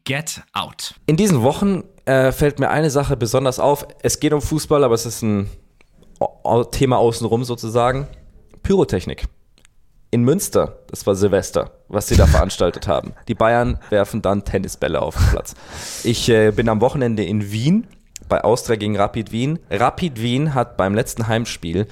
[0.07, 0.95] Get Out.
[1.05, 3.85] In diesen Wochen äh, fällt mir eine Sache besonders auf.
[4.01, 5.49] Es geht um Fußball, aber es ist ein
[6.71, 8.07] Thema außenrum sozusagen.
[8.63, 9.25] Pyrotechnik.
[10.09, 13.15] In Münster, das war Silvester, was sie da veranstaltet haben.
[13.27, 15.55] Die Bayern werfen dann Tennisbälle auf den Platz.
[16.05, 17.85] Ich äh, bin am Wochenende in Wien
[18.29, 19.59] bei Austria gegen Rapid Wien.
[19.69, 21.85] Rapid Wien hat beim letzten Heimspiel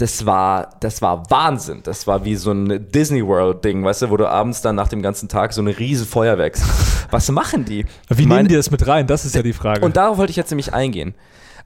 [0.00, 1.80] das war, das war Wahnsinn.
[1.82, 5.02] Das war wie so ein Disney World-Ding, weißt du, wo du abends dann nach dem
[5.02, 6.62] ganzen Tag so eine riesen Feuerwerks.
[7.10, 7.84] Was machen die?
[8.08, 9.06] Wie nehmen die das mit rein?
[9.06, 9.84] Das ist ja die Frage.
[9.84, 11.14] Und darauf wollte ich jetzt nämlich eingehen.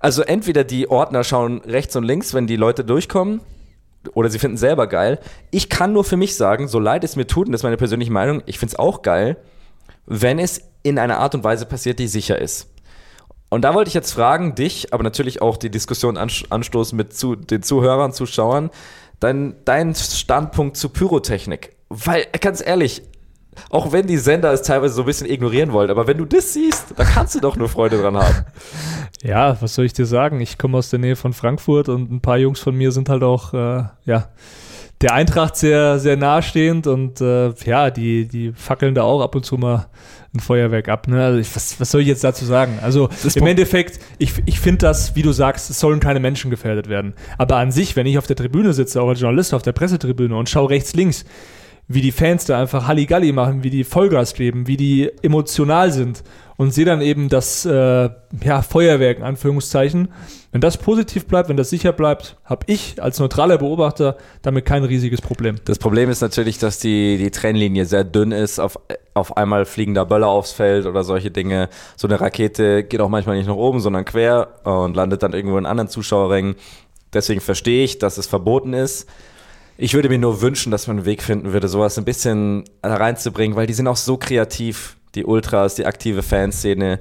[0.00, 3.40] Also entweder die Ordner schauen rechts und links, wenn die Leute durchkommen,
[4.12, 5.18] oder sie finden selber geil.
[5.50, 7.76] Ich kann nur für mich sagen, so leid es mir tut, und das ist meine
[7.76, 9.36] persönliche Meinung, ich finde es auch geil,
[10.06, 12.68] wenn es in einer Art und Weise passiert, die sicher ist.
[13.54, 17.36] Und da wollte ich jetzt fragen, dich, aber natürlich auch die Diskussion anstoßen mit zu,
[17.36, 18.70] den Zuhörern, Zuschauern,
[19.20, 21.76] dein, dein Standpunkt zu Pyrotechnik.
[21.88, 23.02] Weil, ganz ehrlich,
[23.70, 26.52] auch wenn die Sender es teilweise so ein bisschen ignorieren wollen, aber wenn du das
[26.52, 28.34] siehst, da kannst du doch nur Freude dran haben.
[29.22, 30.40] Ja, was soll ich dir sagen?
[30.42, 33.22] Ich komme aus der Nähe von Frankfurt und ein paar Jungs von mir sind halt
[33.22, 34.28] auch, äh, ja,
[35.00, 39.46] der Eintracht sehr, sehr nahestehend und äh, ja, die, die fackeln da auch ab und
[39.46, 39.86] zu mal
[40.34, 41.06] ein Feuerwerk ab.
[41.06, 41.24] Ne?
[41.24, 42.78] Also ich, was, was soll ich jetzt dazu sagen?
[42.82, 46.50] Also das im Endeffekt, ich, ich finde das, wie du sagst, es sollen keine Menschen
[46.50, 47.14] gefährdet werden.
[47.38, 50.36] Aber an sich, wenn ich auf der Tribüne sitze, auch als Journalist auf der Pressetribüne
[50.36, 51.24] und schaue rechts, links,
[51.86, 56.24] wie die Fans da einfach Halligalli machen, wie die Vollgas geben, wie die emotional sind
[56.56, 58.10] und sehe dann eben das äh,
[58.42, 60.08] ja, Feuerwerk, in Anführungszeichen.
[60.54, 64.84] Wenn das positiv bleibt, wenn das sicher bleibt, habe ich als neutraler Beobachter damit kein
[64.84, 65.56] riesiges Problem.
[65.64, 68.60] Das Problem ist natürlich, dass die, die Trennlinie sehr dünn ist.
[68.60, 68.78] Auf,
[69.14, 71.70] auf einmal fliegen da Böller aufs Feld oder solche Dinge.
[71.96, 75.58] So eine Rakete geht auch manchmal nicht nach oben, sondern quer und landet dann irgendwo
[75.58, 76.54] in anderen Zuschauerrängen.
[77.12, 79.08] Deswegen verstehe ich, dass es verboten ist.
[79.76, 83.56] Ich würde mir nur wünschen, dass man einen Weg finden würde, sowas ein bisschen reinzubringen,
[83.56, 87.00] weil die sind auch so kreativ, die Ultras, die aktive Fanszene.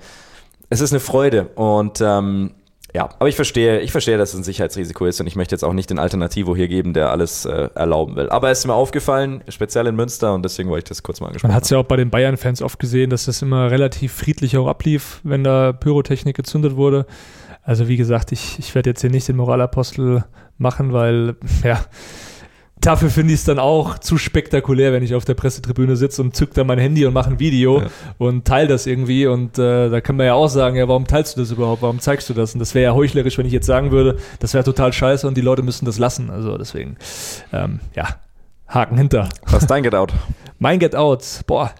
[0.71, 2.55] Es ist eine Freude und ähm,
[2.93, 5.63] ja, aber ich verstehe, ich verstehe, dass es ein Sicherheitsrisiko ist und ich möchte jetzt
[5.63, 8.29] auch nicht den Alternativo hier geben, der alles äh, erlauben will.
[8.29, 11.27] Aber es ist mir aufgefallen, speziell in Münster und deswegen wollte ich das kurz mal
[11.27, 11.49] angesprochen.
[11.49, 14.57] Man hat es ja auch bei den Bayern-Fans oft gesehen, dass das immer relativ friedlich
[14.57, 17.07] auch ablief, wenn da Pyrotechnik gezündet wurde.
[17.63, 20.25] Also wie gesagt, ich, ich werde jetzt hier nicht den Moralapostel
[20.59, 21.79] machen, weil ja,
[22.85, 26.35] dafür finde ich es dann auch zu spektakulär, wenn ich auf der Pressetribüne sitze und
[26.35, 27.87] zück da mein Handy und mache ein Video ja.
[28.17, 29.27] und teile das irgendwie.
[29.27, 31.81] Und äh, da kann man ja auch sagen, ja, warum teilst du das überhaupt?
[31.81, 32.53] Warum zeigst du das?
[32.53, 35.35] Und das wäre ja heuchlerisch, wenn ich jetzt sagen würde, das wäre total scheiße und
[35.37, 36.29] die Leute müssen das lassen.
[36.29, 36.97] Also deswegen,
[37.51, 38.07] ähm, ja,
[38.73, 39.29] Haken hinter.
[39.45, 40.13] Was ist dein Get Out?
[40.57, 41.71] Mein Get Out, boah,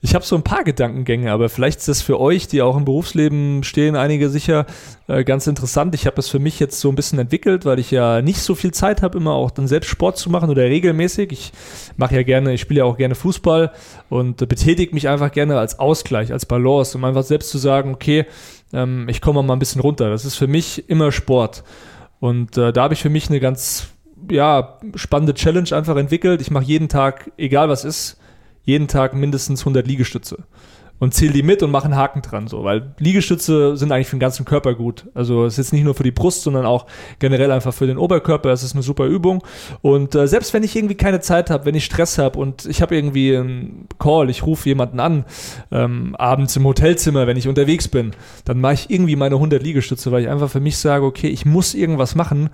[0.00, 2.84] ich habe so ein paar Gedankengänge, aber vielleicht ist das für euch, die auch im
[2.84, 4.66] Berufsleben stehen, einige sicher
[5.08, 5.94] äh, ganz interessant.
[5.94, 8.54] Ich habe es für mich jetzt so ein bisschen entwickelt, weil ich ja nicht so
[8.54, 11.32] viel Zeit habe, immer auch dann selbst Sport zu machen oder regelmäßig.
[11.32, 11.52] Ich
[11.96, 13.72] mache ja gerne, ich spiele ja auch gerne Fußball
[14.08, 18.26] und betätige mich einfach gerne als Ausgleich, als Balance, um einfach selbst zu sagen, okay,
[18.72, 20.10] ähm, ich komme mal ein bisschen runter.
[20.10, 21.64] Das ist für mich immer Sport.
[22.20, 23.88] Und äh, da habe ich für mich eine ganz
[24.30, 26.40] ja, spannende Challenge einfach entwickelt.
[26.40, 28.18] Ich mache jeden Tag, egal was ist,
[28.62, 30.44] jeden Tag mindestens 100 Liegestütze
[30.98, 34.16] und zähle die mit und mache einen Haken dran, so, weil Liegestütze sind eigentlich für
[34.16, 35.06] den ganzen Körper gut.
[35.14, 36.86] Also es ist jetzt nicht nur für die Brust, sondern auch
[37.18, 38.50] generell einfach für den Oberkörper.
[38.50, 39.42] Es ist eine super Übung.
[39.82, 42.80] Und äh, selbst wenn ich irgendwie keine Zeit habe, wenn ich Stress habe und ich
[42.80, 45.24] habe irgendwie einen Call, ich rufe jemanden an,
[45.70, 48.12] ähm, abends im Hotelzimmer, wenn ich unterwegs bin,
[48.44, 51.44] dann mache ich irgendwie meine 100 Liegestütze, weil ich einfach für mich sage, okay, ich
[51.44, 52.48] muss irgendwas machen,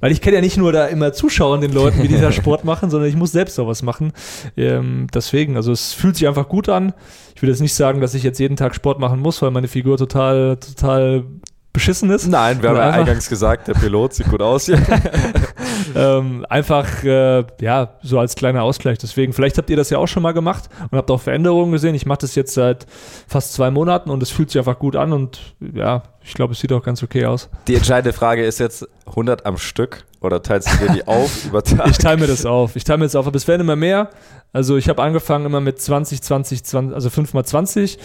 [0.00, 2.64] weil ich kann ja nicht nur da immer zuschauen den Leuten, wie die da Sport
[2.64, 4.12] machen, sondern ich muss selbst auch was machen.
[4.56, 6.94] Ähm, deswegen, also es fühlt sich einfach gut an.
[7.42, 9.66] Ich will jetzt nicht sagen, dass ich jetzt jeden Tag Sport machen muss, weil meine
[9.66, 11.24] Figur total, total
[11.72, 12.28] beschissen ist.
[12.28, 14.68] Nein, wir haben ja eingangs gesagt, der Pilot sieht gut aus.
[15.96, 18.98] ähm, einfach, äh, ja, so als kleiner Ausgleich.
[18.98, 21.96] Deswegen, vielleicht habt ihr das ja auch schon mal gemacht und habt auch Veränderungen gesehen.
[21.96, 22.86] Ich mache das jetzt seit
[23.26, 25.40] fast zwei Monaten und es fühlt sich einfach gut an und
[25.74, 27.50] ja, ich glaube, es sieht auch ganz okay aus.
[27.66, 31.64] Die entscheidende Frage ist jetzt 100 am Stück oder teilst du dir die auf über
[31.64, 31.88] Tag?
[31.90, 32.76] Ich teile mir das auf.
[32.76, 34.10] Ich teile mir das auf, aber es werden immer mehr.
[34.52, 37.98] Also ich habe angefangen immer mit 20, 20, 20, also 5 mal 20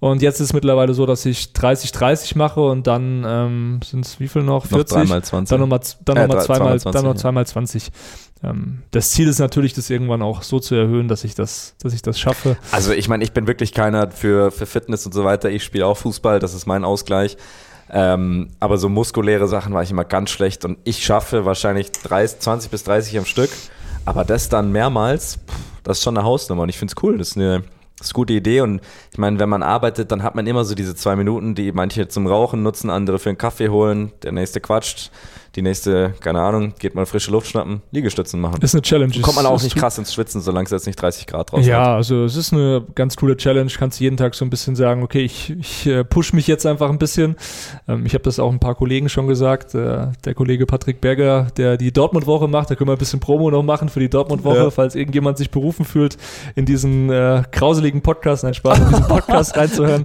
[0.00, 4.04] und jetzt ist es mittlerweile so, dass ich 30, 30 mache und dann ähm, sind
[4.04, 4.66] es wie viel noch?
[4.66, 4.96] 40?
[4.96, 5.50] Noch 3 mal 20.
[5.50, 7.90] Dann nochmal dann äh, noch zweimal, dann noch zweimal 20.
[8.42, 11.94] Ähm, das Ziel ist natürlich, das irgendwann auch so zu erhöhen, dass ich das, dass
[11.94, 12.58] ich das schaffe.
[12.70, 15.48] Also ich meine, ich bin wirklich keiner für, für Fitness und so weiter.
[15.50, 17.38] Ich spiele auch Fußball, das ist mein Ausgleich.
[17.90, 22.40] Ähm, aber so muskuläre Sachen war ich immer ganz schlecht und ich schaffe wahrscheinlich 30,
[22.40, 23.50] 20 bis 30 am Stück.
[24.06, 27.18] Aber das dann mehrmals, pff, das ist schon eine Hausnummer und ich finde es cool.
[27.18, 27.60] Das ist eine,
[27.98, 28.80] das ist eine gute Idee und
[29.12, 32.08] ich meine, wenn man arbeitet, dann hat man immer so diese zwei Minuten, die manche
[32.08, 35.12] zum Rauchen nutzen, andere für einen Kaffee holen, der nächste quatscht
[35.56, 38.60] die nächste, keine Ahnung, geht mal frische Luft schnappen, Liegestützen machen.
[38.60, 39.12] Ist eine Challenge.
[39.20, 41.80] kommt man auch nicht krass ins Schwitzen, solange es jetzt nicht 30 Grad draußen Ja,
[41.80, 41.88] hat.
[41.88, 43.70] also es ist eine ganz coole Challenge.
[43.78, 46.90] Kannst jeden Tag so ein bisschen sagen, okay, ich, ich äh, push mich jetzt einfach
[46.90, 47.36] ein bisschen.
[47.86, 49.74] Ähm, ich habe das auch ein paar Kollegen schon gesagt.
[49.74, 53.48] Äh, der Kollege Patrick Berger, der die Dortmund-Woche macht, da können wir ein bisschen Promo
[53.50, 54.70] noch machen für die Dortmund-Woche, ja.
[54.70, 56.16] falls irgendjemand sich berufen fühlt,
[56.56, 60.04] in diesen äh, grauseligen Podcast, nein, Spaß, in diesen Podcast reinzuhören,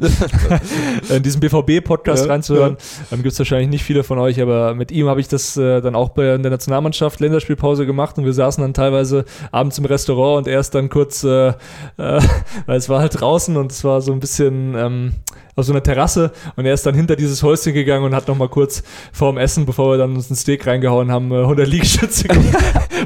[1.10, 2.78] in diesen BVB-Podcast ja, reinzuhören.
[2.80, 3.16] Ja.
[3.16, 5.82] Ähm, Gibt es wahrscheinlich nicht viele von euch, aber mit ihm habe ich das äh,
[5.82, 9.86] dann auch bei in der Nationalmannschaft Länderspielpause gemacht und wir saßen dann teilweise abends im
[9.86, 11.54] Restaurant und er ist dann kurz, äh, äh,
[12.66, 15.14] weil es war halt draußen und es war so ein bisschen ähm,
[15.56, 18.50] auf so einer Terrasse und er ist dann hinter dieses Häuschen gegangen und hat nochmal
[18.50, 22.28] kurz vorm Essen, bevor wir dann uns ein Steak reingehauen haben, 100 äh, Liegestütze,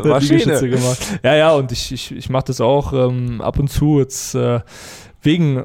[0.04, 1.00] Liegestütze gemacht.
[1.24, 4.60] Ja, ja, und ich, ich, ich mache das auch ähm, ab und zu jetzt äh,
[5.22, 5.64] wegen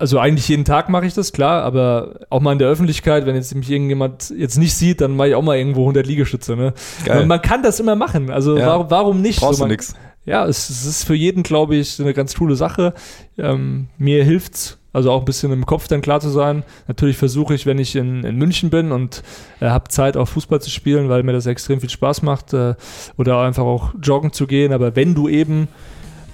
[0.00, 3.34] also eigentlich jeden Tag mache ich das, klar, aber auch mal in der Öffentlichkeit, wenn
[3.34, 6.56] jetzt mich irgendjemand jetzt nicht sieht, dann mache ich auch mal irgendwo 100 Liegestütze.
[6.56, 6.72] Ne?
[7.06, 8.30] Man, man kann das immer machen.
[8.30, 8.66] Also Ja.
[8.66, 9.40] warum, warum nicht?
[9.40, 9.94] Brauchst So, du man- nix.
[10.24, 12.92] Ja, es, es ist für jeden, glaube ich, eine ganz coole Sache.
[13.38, 16.64] Ähm, mir hilft's, also auch ein bisschen im Kopf dann klar zu sein.
[16.86, 19.22] Natürlich versuche ich, wenn ich in, in München bin und
[19.60, 22.74] äh, habe Zeit, auch Fußball zu spielen, weil mir das extrem viel Spaß macht äh,
[23.16, 24.72] oder einfach auch joggen zu gehen.
[24.74, 25.66] Aber wenn du eben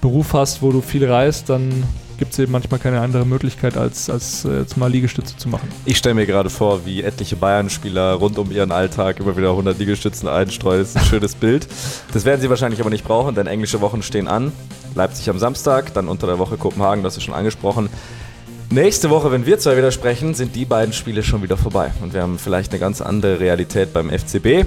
[0.01, 1.83] Beruf hast, wo du viel reist, dann
[2.17, 5.69] gibt es eben manchmal keine andere Möglichkeit, als, als äh, jetzt mal Liegestütze zu machen.
[5.85, 9.77] Ich stelle mir gerade vor, wie etliche Bayern-Spieler rund um ihren Alltag immer wieder 100
[9.77, 10.79] Liegestützen einstreuen.
[10.79, 11.67] Das ist ein schönes Bild.
[12.13, 14.51] Das werden sie wahrscheinlich aber nicht brauchen, denn englische Wochen stehen an.
[14.95, 17.89] Leipzig am Samstag, dann unter der Woche Kopenhagen, das ist schon angesprochen.
[18.71, 21.91] Nächste Woche, wenn wir zwei wieder sprechen, sind die beiden Spiele schon wieder vorbei.
[22.01, 24.65] Und wir haben vielleicht eine ganz andere Realität beim FCB.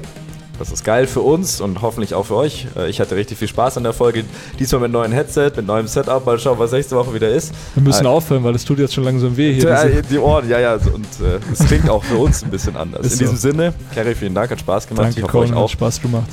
[0.59, 2.67] Das ist geil für uns und hoffentlich auch für euch.
[2.77, 4.25] Äh, Ich hatte richtig viel Spaß an der Folge.
[4.59, 6.25] Diesmal mit neuen Headset, mit neuem Setup.
[6.27, 7.53] Mal schauen, was nächste Woche wieder ist.
[7.75, 9.75] Wir müssen Ah, aufhören, weil es tut jetzt schon langsam weh hier.
[9.87, 10.75] diese- die Ohren, ja, ja.
[10.75, 13.07] Und äh, es klingt auch für uns ein bisschen anders.
[13.07, 13.33] Ist In so.
[13.33, 15.07] diesem Sinne, Kerry, vielen Dank, hat Spaß gemacht.
[15.07, 15.69] Danke, ich hoffe euch Colin, hat auch.
[15.71, 16.29] Spaß gemacht.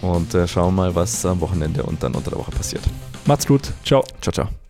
[0.00, 2.82] Und äh, schauen wir mal, was am Wochenende und dann unter der Woche passiert.
[3.26, 3.62] Macht's gut.
[3.84, 4.02] Ciao.
[4.22, 4.67] Ciao, ciao.